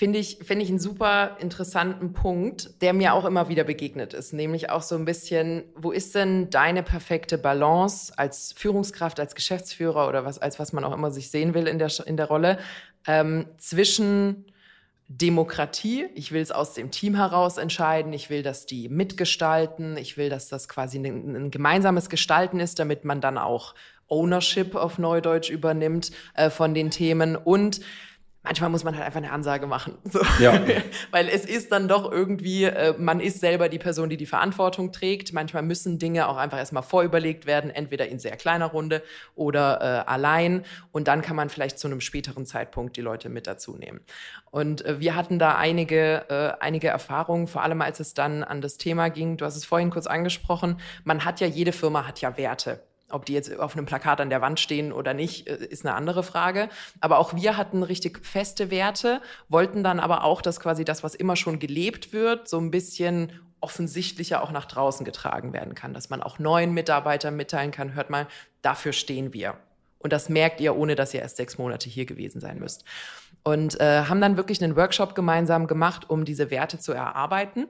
[0.00, 4.32] finde ich, finde ich einen super interessanten Punkt, der mir auch immer wieder begegnet ist.
[4.32, 10.08] Nämlich auch so ein bisschen, wo ist denn deine perfekte Balance als Führungskraft, als Geschäftsführer
[10.08, 12.58] oder was, als was man auch immer sich sehen will in der, in der Rolle,
[13.06, 14.46] ähm, zwischen
[15.08, 20.16] Demokratie, ich will es aus dem Team heraus entscheiden, ich will, dass die mitgestalten, ich
[20.16, 23.74] will, dass das quasi ein, ein gemeinsames Gestalten ist, damit man dann auch
[24.08, 27.82] Ownership auf Neudeutsch übernimmt äh, von den Themen und
[28.42, 29.98] manchmal muss man halt einfach eine Ansage machen.
[30.10, 30.20] So.
[30.40, 30.60] Ja.
[31.12, 34.90] Weil es ist dann doch irgendwie, äh, man ist selber die Person, die die Verantwortung
[34.90, 35.32] trägt.
[35.32, 39.02] Manchmal müssen Dinge auch einfach erstmal vorüberlegt werden, entweder in sehr kleiner Runde
[39.36, 40.64] oder äh, allein.
[40.90, 44.00] Und dann kann man vielleicht zu einem späteren Zeitpunkt die Leute mit dazu nehmen.
[44.50, 48.60] Und äh, wir hatten da einige, äh, einige Erfahrungen, vor allem als es dann an
[48.60, 49.36] das Thema ging.
[49.36, 50.80] Du hast es vorhin kurz angesprochen.
[51.04, 52.80] Man hat ja, jede Firma hat ja Werte.
[53.10, 55.94] Ob die jetzt auf einem Plakat an der Wand stehen oder nicht, äh, ist eine
[55.94, 56.68] andere Frage.
[57.00, 61.14] Aber auch wir hatten richtig feste Werte, wollten dann aber auch, dass quasi das, was
[61.14, 65.94] immer schon gelebt wird, so ein bisschen offensichtlicher auch nach draußen getragen werden kann.
[65.94, 68.26] Dass man auch neuen Mitarbeitern mitteilen kann, hört mal,
[68.62, 69.54] dafür stehen wir.
[69.98, 72.84] Und das merkt ihr, ohne dass ihr erst sechs Monate hier gewesen sein müsst.
[73.42, 77.68] Und äh, haben dann wirklich einen Workshop gemeinsam gemacht, um diese Werte zu erarbeiten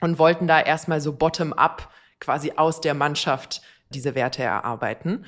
[0.00, 3.62] und wollten da erstmal so bottom-up quasi aus der Mannschaft
[3.94, 5.24] diese Werte erarbeiten.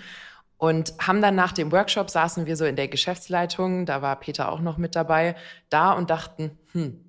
[0.58, 4.50] Und haben dann nach dem Workshop saßen wir so in der Geschäftsleitung, da war Peter
[4.50, 5.36] auch noch mit dabei,
[5.68, 7.06] da und dachten, hm,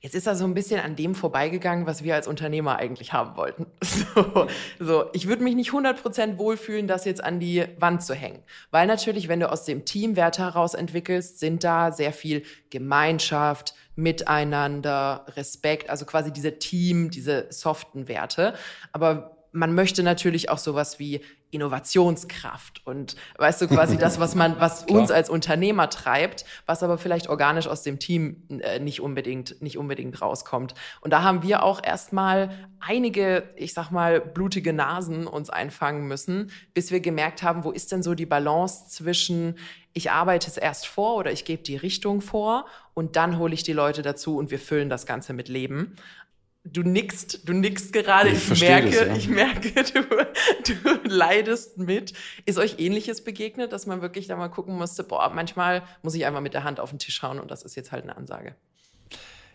[0.00, 3.36] jetzt ist er so ein bisschen an dem vorbeigegangen, was wir als Unternehmer eigentlich haben
[3.36, 3.66] wollten.
[4.14, 8.42] So, so ich würde mich nicht 100% wohlfühlen, das jetzt an die Wand zu hängen.
[8.70, 13.74] Weil natürlich, wenn du aus dem Team Werte heraus entwickelst, sind da sehr viel Gemeinschaft,
[13.94, 18.54] Miteinander, Respekt, also quasi diese Team, diese soften Werte.
[18.92, 24.60] Aber man möchte natürlich auch sowas wie Innovationskraft und weißt du quasi das, was man,
[24.60, 29.60] was uns als Unternehmer treibt, was aber vielleicht organisch aus dem Team äh, nicht unbedingt,
[29.60, 30.74] nicht unbedingt rauskommt.
[31.00, 36.52] Und da haben wir auch erstmal einige, ich sag mal, blutige Nasen uns einfangen müssen,
[36.72, 39.56] bis wir gemerkt haben, wo ist denn so die Balance zwischen
[39.92, 43.64] ich arbeite es erst vor oder ich gebe die Richtung vor und dann hole ich
[43.64, 45.96] die Leute dazu und wir füllen das Ganze mit Leben.
[46.64, 48.28] Du nickst, du nickst gerade.
[48.28, 49.16] Ich, ich merke, das, ja.
[49.16, 49.72] ich merke,
[50.64, 52.12] du, du leidest mit.
[52.44, 56.26] Ist euch Ähnliches begegnet, dass man wirklich da mal gucken musste, boah, manchmal muss ich
[56.26, 58.56] einfach mit der Hand auf den Tisch hauen und das ist jetzt halt eine Ansage.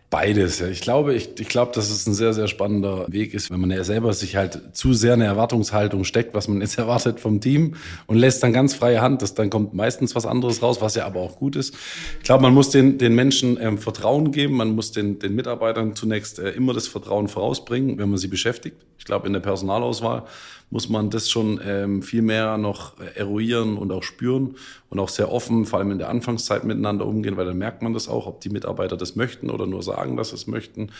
[0.08, 0.60] Beides.
[0.60, 0.68] Ja.
[0.68, 3.72] Ich glaube, ich, ich glaube, dass es ein sehr, sehr spannender Weg ist, wenn man
[3.72, 7.74] ja selber sich halt zu sehr eine Erwartungshaltung steckt, was man jetzt erwartet vom Team
[8.06, 9.22] und lässt dann ganz freie Hand.
[9.22, 11.74] Das, dann kommt meistens was anderes raus, was ja aber auch gut ist.
[12.18, 14.54] Ich glaube, man muss den, den Menschen ähm, Vertrauen geben.
[14.54, 18.76] Man muss den, den Mitarbeitern zunächst äh, immer das Vertrauen vorausbringen, wenn man sie beschäftigt.
[18.98, 20.24] Ich glaube, in der Personalauswahl
[20.68, 24.56] muss man das schon ähm, viel mehr noch eruieren und auch spüren
[24.88, 27.92] und auch sehr offen, vor allem in der Anfangszeit miteinander umgehen, weil dann merkt man
[27.92, 30.90] das auch, ob die Mitarbeiter das möchten oder nur sagen, dass sie es möchten.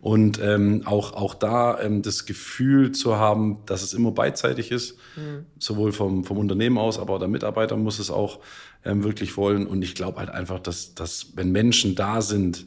[0.00, 4.96] Und ähm, auch, auch da ähm, das Gefühl zu haben, dass es immer beidseitig ist,
[5.16, 5.46] mhm.
[5.58, 8.38] sowohl vom, vom Unternehmen aus, aber auch der Mitarbeiter muss es auch
[8.84, 9.66] ähm, wirklich wollen.
[9.66, 12.66] Und ich glaube halt einfach, dass, dass wenn Menschen da sind,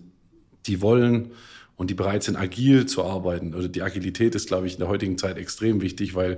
[0.66, 1.32] die wollen,
[1.80, 3.56] und die bereit sind, agil zu arbeiten.
[3.56, 6.38] Oder die Agilität ist, glaube ich, in der heutigen Zeit extrem wichtig, weil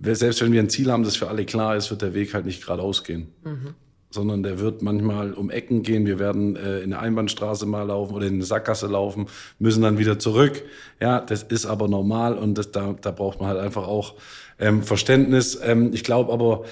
[0.00, 2.46] selbst wenn wir ein Ziel haben, das für alle klar ist, wird der Weg halt
[2.46, 3.28] nicht geradeaus gehen.
[3.44, 3.74] Mhm.
[4.08, 6.06] Sondern der wird manchmal um Ecken gehen.
[6.06, 9.26] Wir werden äh, in eine Einbahnstraße mal laufen oder in eine Sackgasse laufen,
[9.58, 10.62] müssen dann wieder zurück.
[10.98, 14.14] Ja, das ist aber normal und das, da, da braucht man halt einfach auch
[14.58, 15.60] ähm, Verständnis.
[15.62, 16.64] Ähm, ich glaube aber,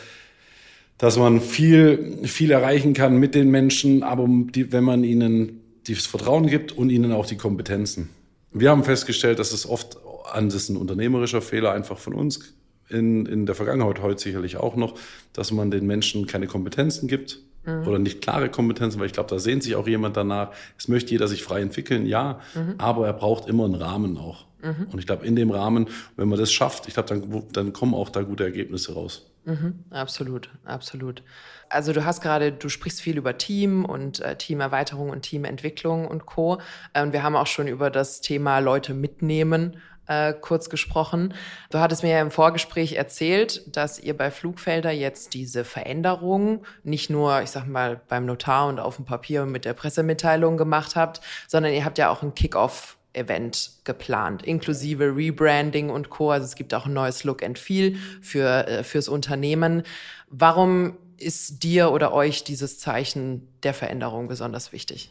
[0.96, 6.06] dass man viel, viel erreichen kann mit den Menschen, aber die, wenn man ihnen das
[6.06, 8.10] Vertrauen gibt und ihnen auch die Kompetenzen.
[8.52, 9.98] Wir haben festgestellt, dass es oft
[10.30, 12.54] an das ist ein unternehmerischer Fehler einfach von uns
[12.88, 14.94] in, in der Vergangenheit, heute sicherlich auch noch,
[15.32, 17.86] dass man den Menschen keine Kompetenzen gibt mhm.
[17.86, 20.52] oder nicht klare Kompetenzen, weil ich glaube, da sehnt sich auch jemand danach.
[20.78, 22.74] Es möchte jeder sich frei entwickeln, ja, mhm.
[22.78, 24.44] aber er braucht immer einen Rahmen auch.
[24.62, 24.88] Mhm.
[24.92, 27.94] Und ich glaube, in dem Rahmen, wenn man das schafft, ich glaube, dann, dann kommen
[27.94, 29.31] auch da gute Ergebnisse raus.
[29.44, 31.22] Mhm, absolut, absolut.
[31.68, 36.26] Also du hast gerade, du sprichst viel über Team und äh, Teamerweiterung und Teamentwicklung und
[36.26, 36.60] Co.
[36.92, 39.76] Äh, und wir haben auch schon über das Thema Leute mitnehmen
[40.06, 41.34] äh, kurz gesprochen.
[41.70, 47.10] Du hattest mir ja im Vorgespräch erzählt, dass ihr bei Flugfelder jetzt diese Veränderung nicht
[47.10, 51.20] nur, ich sag mal, beim Notar und auf dem Papier mit der Pressemitteilung gemacht habt,
[51.48, 56.30] sondern ihr habt ja auch ein Kick-off Event geplant, inklusive Rebranding und Co.
[56.30, 59.82] Also es gibt auch ein neues Look and Feel für, äh, fürs Unternehmen.
[60.28, 65.10] Warum ist dir oder euch dieses Zeichen der Veränderung besonders wichtig?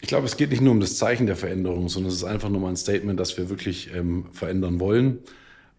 [0.00, 2.48] Ich glaube, es geht nicht nur um das Zeichen der Veränderung, sondern es ist einfach
[2.48, 5.20] nur mal ein Statement, dass wir wirklich ähm, verändern wollen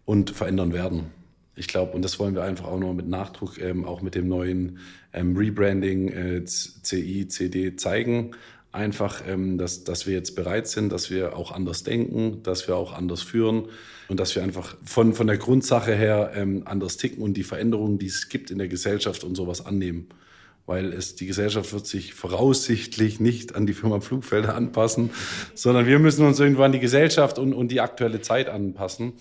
[0.04, 1.12] und verändern werden.
[1.54, 4.28] Ich glaube, und das wollen wir einfach auch noch mit Nachdruck, ähm, auch mit dem
[4.28, 4.78] neuen
[5.12, 8.32] ähm, Rebranding äh, CI, CD zeigen.
[8.76, 12.76] Einfach, ähm, dass, dass wir jetzt bereit sind, dass wir auch anders denken, dass wir
[12.76, 13.68] auch anders führen
[14.08, 17.98] und dass wir einfach von, von der Grundsache her ähm, anders ticken und die Veränderungen,
[17.98, 20.08] die es gibt in der Gesellschaft und sowas annehmen
[20.66, 25.10] weil es die Gesellschaft wird sich voraussichtlich nicht an die Firma Flugfelder anpassen,
[25.54, 29.12] sondern wir müssen uns irgendwann die Gesellschaft und, und die aktuelle Zeit anpassen.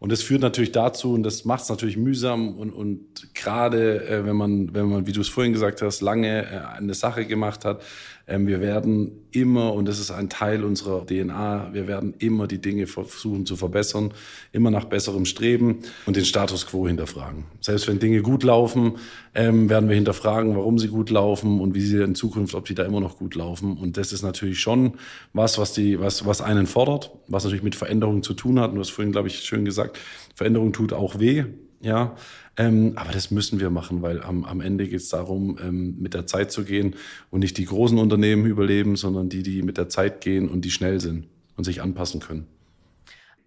[0.00, 4.26] Und das führt natürlich dazu, und das macht es natürlich mühsam und, und gerade äh,
[4.26, 7.64] wenn man, wenn man, wie du es vorhin gesagt hast, lange äh, eine Sache gemacht
[7.64, 7.82] hat,
[8.26, 12.86] wir werden immer, und das ist ein Teil unserer DNA, wir werden immer die Dinge
[12.86, 14.14] versuchen zu verbessern,
[14.52, 17.44] immer nach besserem Streben und den Status quo hinterfragen.
[17.60, 18.94] Selbst wenn Dinge gut laufen,
[19.34, 22.74] ähm, werden wir hinterfragen, warum sie gut laufen und wie sie in Zukunft, ob die
[22.74, 23.76] da immer noch gut laufen.
[23.76, 24.94] Und das ist natürlich schon
[25.32, 28.70] was, was die, was, was einen fordert, was natürlich mit Veränderungen zu tun hat.
[28.70, 29.98] Und du hast vorhin, glaube ich, schön gesagt,
[30.34, 31.44] Veränderung tut auch weh.
[31.84, 32.16] Ja,
[32.56, 36.14] ähm, aber das müssen wir machen, weil am, am Ende geht es darum, ähm, mit
[36.14, 36.96] der Zeit zu gehen
[37.30, 40.70] und nicht die großen Unternehmen überleben, sondern die, die mit der Zeit gehen und die
[40.70, 42.46] schnell sind und sich anpassen können.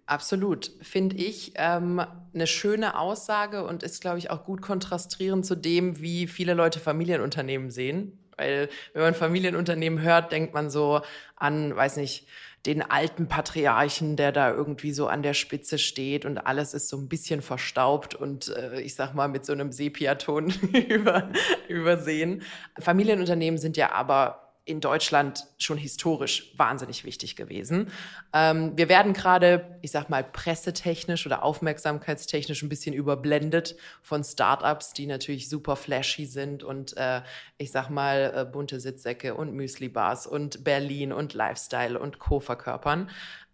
[0.06, 2.00] Absolut, finde ich ähm,
[2.32, 6.78] eine schöne Aussage und ist, glaube ich, auch gut kontrastierend zu dem, wie viele Leute
[6.78, 8.20] Familienunternehmen sehen.
[8.36, 11.00] Weil wenn man Familienunternehmen hört, denkt man so
[11.34, 12.28] an, weiß nicht,
[12.68, 16.98] den alten Patriarchen, der da irgendwie so an der Spitze steht und alles ist so
[16.98, 20.50] ein bisschen verstaubt und äh, ich sag mal mit so einem Sepiaton
[20.88, 21.30] über,
[21.66, 22.42] übersehen.
[22.78, 27.90] Familienunternehmen sind ja aber in Deutschland schon historisch wahnsinnig wichtig gewesen.
[28.34, 34.92] Ähm, wir werden gerade, ich sag mal, pressetechnisch oder aufmerksamkeitstechnisch ein bisschen überblendet von Startups,
[34.92, 37.22] die natürlich super flashy sind und äh,
[37.56, 42.38] ich sag mal, äh, bunte Sitzsäcke und Müsli-Bars und Berlin und Lifestyle und Co.
[42.38, 43.08] verkörpern.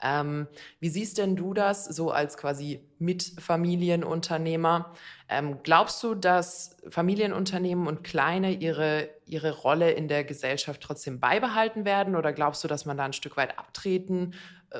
[0.04, 0.46] Ähm,
[0.80, 4.92] wie siehst denn du das so als quasi Mitfamilienunternehmer?
[5.30, 11.86] Ähm, glaubst du, dass Familienunternehmen und Kleine ihre, ihre Rolle in der Gesellschaft trotzdem beibehalten
[11.86, 12.16] werden?
[12.16, 14.34] Oder glaubst du, dass man da ein Stück weit abtreten
[14.72, 14.78] äh,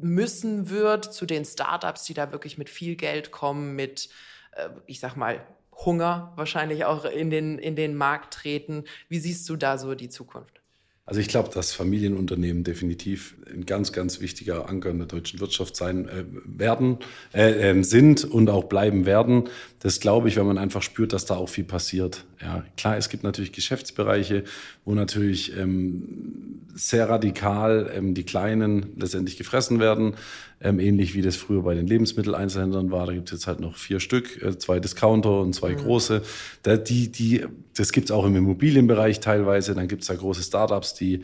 [0.00, 4.08] müssen wird zu den Startups, die da wirklich mit viel Geld kommen, mit,
[4.56, 5.46] äh, ich sag mal,
[5.84, 8.84] Hunger wahrscheinlich auch in den, in den Markt treten?
[9.08, 10.63] Wie siehst du da so die Zukunft?
[11.06, 15.76] Also ich glaube, dass Familienunternehmen definitiv ein ganz, ganz wichtiger Anker in der deutschen Wirtschaft
[15.76, 16.98] sein äh, werden,
[17.34, 19.50] äh, äh, sind und auch bleiben werden.
[19.80, 22.24] Das glaube ich, wenn man einfach spürt, dass da auch viel passiert.
[22.40, 24.44] Ja, klar, es gibt natürlich Geschäftsbereiche,
[24.86, 30.14] wo natürlich ähm, sehr radikal ähm, die Kleinen letztendlich gefressen werden,
[30.60, 33.06] ähm, ähnlich wie das früher bei den Lebensmitteleinzelhändlern war.
[33.06, 35.78] Da gibt es jetzt halt noch vier Stück, äh, zwei Discounter und zwei mhm.
[35.78, 36.22] große.
[36.62, 39.74] Da, die, die, das gibt es auch im Immobilienbereich teilweise.
[39.74, 41.22] Dann gibt es da große Startups, die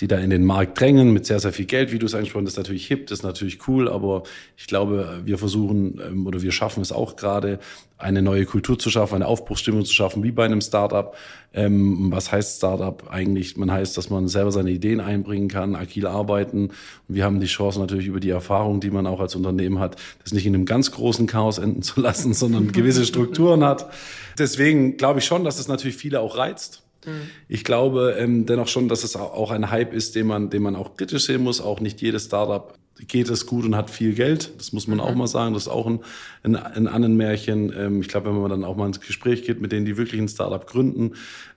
[0.00, 2.46] die da in den Markt drängen mit sehr, sehr viel Geld, wie du es angesprochen
[2.46, 2.56] hast.
[2.56, 4.22] Das ist natürlich hip, das ist natürlich cool, aber
[4.56, 7.58] ich glaube, wir versuchen ähm, oder wir schaffen es auch gerade,
[8.00, 11.14] eine neue Kultur zu schaffen, eine Aufbruchsstimmung zu schaffen, wie bei einem Startup.
[11.52, 13.56] Ähm, was heißt Startup eigentlich?
[13.56, 16.70] Man heißt, dass man selber seine Ideen einbringen kann, agil arbeiten.
[17.08, 19.96] Und wir haben die Chance natürlich über die Erfahrung, die man auch als Unternehmen hat,
[20.22, 23.90] das nicht in einem ganz großen Chaos enden zu lassen, sondern gewisse Strukturen hat.
[24.38, 26.82] Deswegen glaube ich schon, dass es natürlich viele auch reizt.
[27.06, 27.30] Mhm.
[27.48, 30.76] Ich glaube ähm, dennoch schon, dass es auch ein Hype ist, den man, den man
[30.76, 31.60] auch kritisch sehen muss.
[31.60, 32.74] Auch nicht jedes Startup
[33.08, 34.52] geht es gut und hat viel Geld.
[34.58, 35.04] Das muss man mhm.
[35.04, 35.54] auch mal sagen.
[35.54, 36.00] Das ist auch ein,
[36.42, 37.72] ein, ein Annenmärchen.
[37.76, 40.20] Ähm, ich glaube, wenn man dann auch mal ins Gespräch geht mit denen, die wirklich
[40.20, 41.12] ein Startup gründen,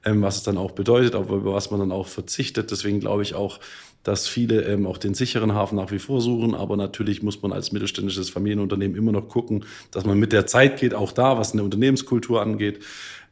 [0.05, 2.71] ähm, was es dann auch bedeutet, aber über was man dann auch verzichtet.
[2.71, 3.59] Deswegen glaube ich auch,
[4.03, 6.55] dass viele ähm, auch den sicheren Hafen nach wie vor suchen.
[6.55, 10.79] Aber natürlich muss man als mittelständisches Familienunternehmen immer noch gucken, dass man mit der Zeit
[10.79, 12.79] geht, auch da, was eine Unternehmenskultur angeht.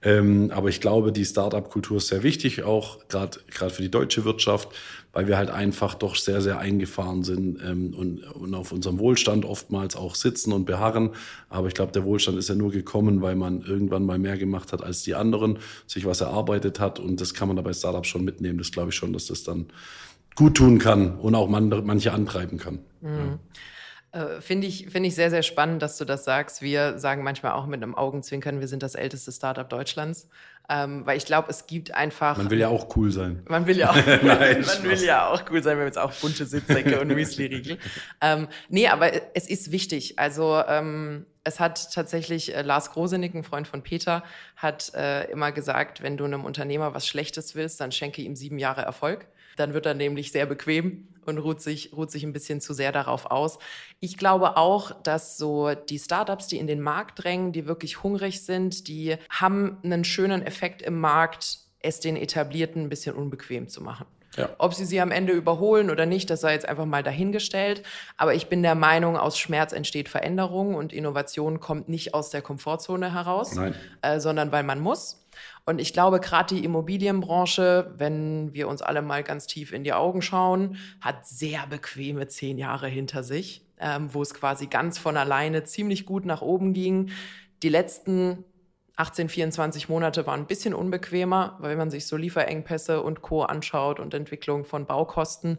[0.03, 4.69] Ähm, aber ich glaube, die Start-up-Kultur ist sehr wichtig, auch gerade für die deutsche Wirtschaft,
[5.13, 9.45] weil wir halt einfach doch sehr, sehr eingefahren sind ähm, und, und auf unserem Wohlstand
[9.45, 11.11] oftmals auch sitzen und beharren.
[11.49, 14.73] Aber ich glaube, der Wohlstand ist ja nur gekommen, weil man irgendwann mal mehr gemacht
[14.73, 16.99] hat als die anderen, sich was erarbeitet hat.
[16.99, 18.57] Und das kann man da bei Startups schon mitnehmen.
[18.57, 19.67] Das glaube ich schon, dass das dann
[20.35, 22.79] gut tun kann und auch man, manche antreiben kann.
[23.01, 23.09] Mhm.
[23.09, 23.39] Ja.
[24.11, 26.61] Äh, Finde ich, find ich sehr, sehr spannend, dass du das sagst.
[26.61, 30.27] Wir sagen manchmal auch mit einem Augenzwinkern, wir sind das älteste Startup Deutschlands.
[30.69, 32.37] Ähm, weil ich glaube, es gibt einfach.
[32.37, 33.43] Man will ja auch cool sein.
[33.49, 35.75] Man will ja auch, Nein, man will ja auch cool sein.
[35.75, 37.77] Wir haben jetzt auch bunte Sitzsäcke und Müsli-Riegel.
[38.21, 40.17] Ähm, nee, aber es ist wichtig.
[40.17, 44.23] Also ähm, es hat tatsächlich äh, Lars Grosenick, ein Freund von Peter,
[44.55, 48.59] hat äh, immer gesagt, wenn du einem Unternehmer was Schlechtes willst, dann schenke ihm sieben
[48.59, 49.27] Jahre Erfolg.
[49.57, 52.91] Dann wird er nämlich sehr bequem und ruht sich, ruht sich ein bisschen zu sehr
[52.91, 53.59] darauf aus.
[53.99, 58.41] Ich glaube auch, dass so die Startups, die in den Markt drängen, die wirklich hungrig
[58.41, 63.81] sind, die haben einen schönen Effekt im Markt, es den Etablierten ein bisschen unbequem zu
[63.81, 64.05] machen.
[64.37, 64.49] Ja.
[64.57, 67.83] Ob sie sie am Ende überholen oder nicht, das sei jetzt einfach mal dahingestellt.
[68.17, 72.41] Aber ich bin der Meinung, aus Schmerz entsteht Veränderung und Innovation kommt nicht aus der
[72.41, 73.57] Komfortzone heraus,
[74.01, 75.17] äh, sondern weil man muss.
[75.65, 79.93] Und ich glaube, gerade die Immobilienbranche, wenn wir uns alle mal ganz tief in die
[79.93, 85.17] Augen schauen, hat sehr bequeme zehn Jahre hinter sich, ähm, wo es quasi ganz von
[85.17, 87.11] alleine ziemlich gut nach oben ging.
[87.63, 88.43] Die letzten
[89.01, 93.41] 18, 24 Monate waren ein bisschen unbequemer, weil man sich so Lieferengpässe und Co.
[93.41, 95.57] anschaut und Entwicklung von Baukosten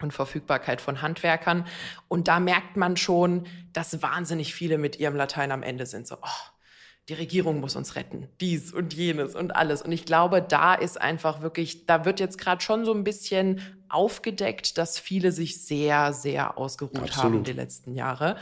[0.00, 1.64] und Verfügbarkeit von Handwerkern.
[2.08, 6.08] Und da merkt man schon, dass wahnsinnig viele mit ihrem Latein am Ende sind.
[6.08, 6.50] So, oh,
[7.08, 9.82] die Regierung muss uns retten, dies und jenes und alles.
[9.82, 13.60] Und ich glaube, da ist einfach wirklich, da wird jetzt gerade schon so ein bisschen
[13.88, 17.22] aufgedeckt, dass viele sich sehr, sehr ausgeruht Absolut.
[17.22, 18.36] haben die letzten Jahre.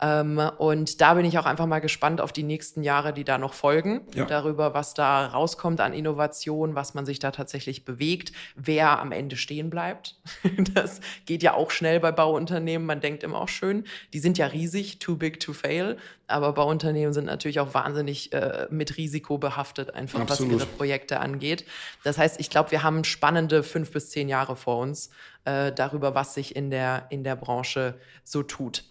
[0.00, 3.38] Ähm, und da bin ich auch einfach mal gespannt auf die nächsten Jahre, die da
[3.38, 4.24] noch folgen, ja.
[4.24, 9.36] darüber, was da rauskommt an Innovation, was man sich da tatsächlich bewegt, wer am Ende
[9.36, 10.16] stehen bleibt.
[10.74, 12.86] Das geht ja auch schnell bei Bauunternehmen.
[12.86, 15.96] Man denkt immer auch schön, die sind ja riesig, too big to fail.
[16.26, 20.52] Aber Bauunternehmen sind natürlich auch wahnsinnig äh, mit Risiko behaftet, einfach Absolut.
[20.52, 21.64] was ihre Projekte angeht.
[22.04, 25.10] Das heißt, ich glaube, wir haben spannende fünf bis zehn Jahre vor uns
[25.44, 28.84] äh, darüber, was sich in der, in der Branche so tut.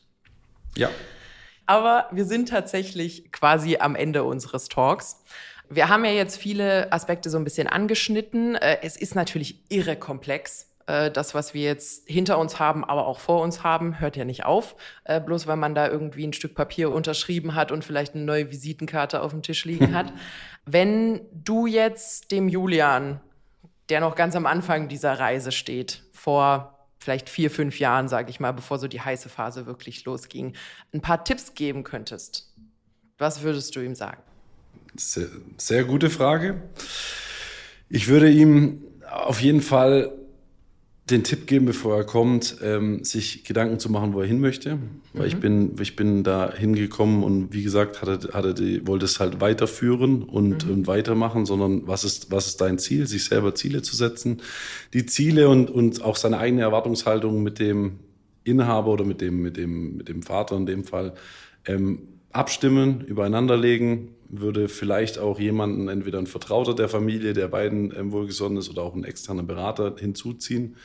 [0.76, 0.90] Ja.
[1.66, 5.24] Aber wir sind tatsächlich quasi am Ende unseres Talks.
[5.70, 8.56] Wir haben ja jetzt viele Aspekte so ein bisschen angeschnitten.
[8.56, 10.70] Äh, es ist natürlich irre komplex.
[10.88, 14.26] Äh, das, was wir jetzt hinter uns haben, aber auch vor uns haben, hört ja
[14.26, 14.76] nicht auf.
[15.04, 18.50] Äh, bloß weil man da irgendwie ein Stück Papier unterschrieben hat und vielleicht eine neue
[18.50, 20.12] Visitenkarte auf dem Tisch liegen hat.
[20.66, 23.22] Wenn du jetzt dem Julian,
[23.90, 28.40] der noch ganz am Anfang dieser Reise steht, vor vielleicht vier, fünf Jahren, sage ich
[28.40, 30.54] mal, bevor so die heiße Phase wirklich losging,
[30.94, 32.54] ein paar Tipps geben könntest,
[33.18, 34.22] was würdest du ihm sagen?
[34.96, 35.28] Sehr,
[35.58, 36.62] sehr gute Frage.
[37.90, 40.12] Ich würde ihm auf jeden Fall
[41.12, 44.78] den Tipp geben, bevor er kommt, ähm, sich Gedanken zu machen, wo er hin möchte.
[45.14, 45.40] Weil ich mhm.
[45.40, 50.24] bin, ich bin da hingekommen und wie gesagt, hatte, hatte die, wollte es halt weiterführen
[50.24, 50.74] und, mhm.
[50.74, 53.08] und weitermachen, sondern was ist, was ist dein Ziel?
[53.08, 54.42] Sich selber Ziele zu setzen.
[54.94, 58.00] Die Ziele und, und auch seine eigene Erwartungshaltung mit dem
[58.44, 61.14] Inhaber oder mit dem, mit dem, mit dem Vater in dem Fall
[61.66, 62.00] ähm,
[62.32, 68.12] abstimmen, übereinander legen, würde vielleicht auch jemanden, entweder ein Vertrauter der Familie, der beiden ähm,
[68.12, 70.76] wohlgesonnen ist, oder auch ein externer Berater hinzuziehen,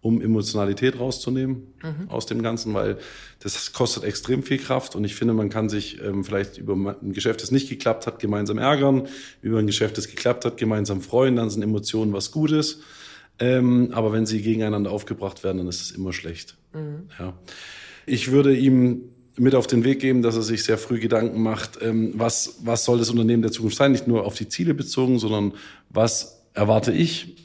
[0.00, 2.08] um Emotionalität rauszunehmen mhm.
[2.08, 2.98] aus dem Ganzen, weil
[3.40, 7.12] das kostet extrem viel Kraft und ich finde, man kann sich ähm, vielleicht über ein
[7.12, 9.08] Geschäft, das nicht geklappt hat, gemeinsam ärgern,
[9.42, 12.80] über ein Geschäft, das geklappt hat, gemeinsam freuen, dann sind Emotionen was Gutes.
[13.40, 16.56] Ähm, aber wenn sie gegeneinander aufgebracht werden, dann ist es immer schlecht.
[16.72, 17.08] Mhm.
[17.18, 17.34] Ja.
[18.06, 19.10] Ich würde ihm
[19.40, 22.84] mit auf den Weg geben, dass er sich sehr früh Gedanken macht, ähm, was, was
[22.84, 25.52] soll das Unternehmen der Zukunft sein, nicht nur auf die Ziele bezogen, sondern
[25.90, 27.36] was erwarte ich,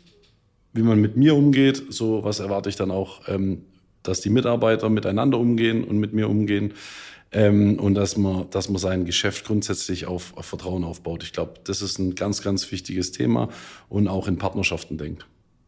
[0.73, 3.63] wie man mit mir umgeht, so was erwarte ich dann auch, ähm,
[4.01, 6.73] dass die Mitarbeiter miteinander umgehen und mit mir umgehen
[7.31, 11.23] ähm, und dass man, dass man sein Geschäft grundsätzlich auf, auf Vertrauen aufbaut.
[11.23, 13.49] Ich glaube, das ist ein ganz, ganz wichtiges Thema
[13.89, 15.25] und auch in Partnerschaften denkt.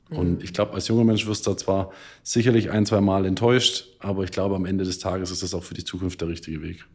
[0.09, 1.91] Und ich glaube, als junger Mensch wirst du da zwar
[2.21, 5.63] sicherlich ein, zwei Mal enttäuscht, aber ich glaube, am Ende des Tages ist das auch
[5.63, 6.85] für die Zukunft der richtige Weg.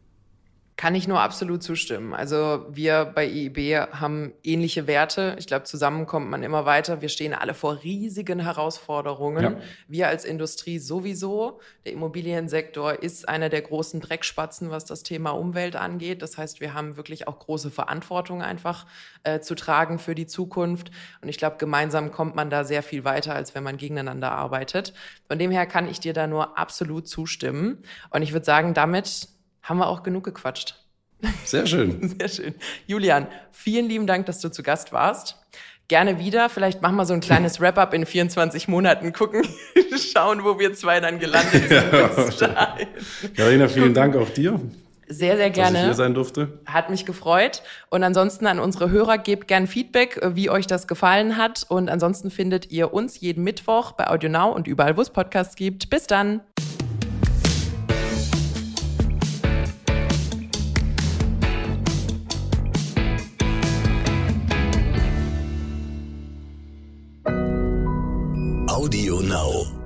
[0.80, 2.14] Kann ich nur absolut zustimmen.
[2.14, 5.36] Also wir bei IEB haben ähnliche Werte.
[5.38, 7.02] Ich glaube, zusammen kommt man immer weiter.
[7.02, 9.42] Wir stehen alle vor riesigen Herausforderungen.
[9.42, 9.56] Ja.
[9.88, 11.60] Wir als Industrie sowieso.
[11.84, 16.22] Der Immobiliensektor ist einer der großen Dreckspatzen, was das Thema Umwelt angeht.
[16.22, 18.86] Das heißt, wir haben wirklich auch große Verantwortung einfach
[19.22, 20.90] äh, zu tragen für die Zukunft.
[21.20, 24.94] Und ich glaube, gemeinsam kommt man da sehr viel weiter, als wenn man gegeneinander arbeitet.
[25.28, 27.82] Von dem her kann ich dir da nur absolut zustimmen.
[28.08, 29.28] Und ich würde sagen, damit
[29.62, 30.74] haben wir auch genug gequatscht.
[31.44, 32.08] Sehr schön.
[32.18, 32.54] Sehr schön.
[32.86, 35.36] Julian, vielen lieben Dank, dass du zu Gast warst.
[35.88, 36.48] Gerne wieder.
[36.48, 39.42] Vielleicht machen wir so ein kleines Wrap-up in 24 Monaten, gucken,
[40.12, 42.40] schauen, wo wir zwei dann gelandet sind.
[42.40, 42.76] Ja.
[43.36, 44.60] Carina, vielen Dank auch dir.
[45.08, 45.72] Sehr, sehr gerne.
[45.72, 46.60] Dass ich hier sein durfte.
[46.66, 47.62] Hat mich gefreut.
[47.88, 51.66] Und ansonsten an unsere Hörer gebt gern Feedback, wie euch das gefallen hat.
[51.68, 55.90] Und ansonsten findet ihr uns jeden Mittwoch bei AudioNow und überall, wo es Podcasts gibt.
[55.90, 56.42] Bis dann.
[68.80, 69.79] Audio Now.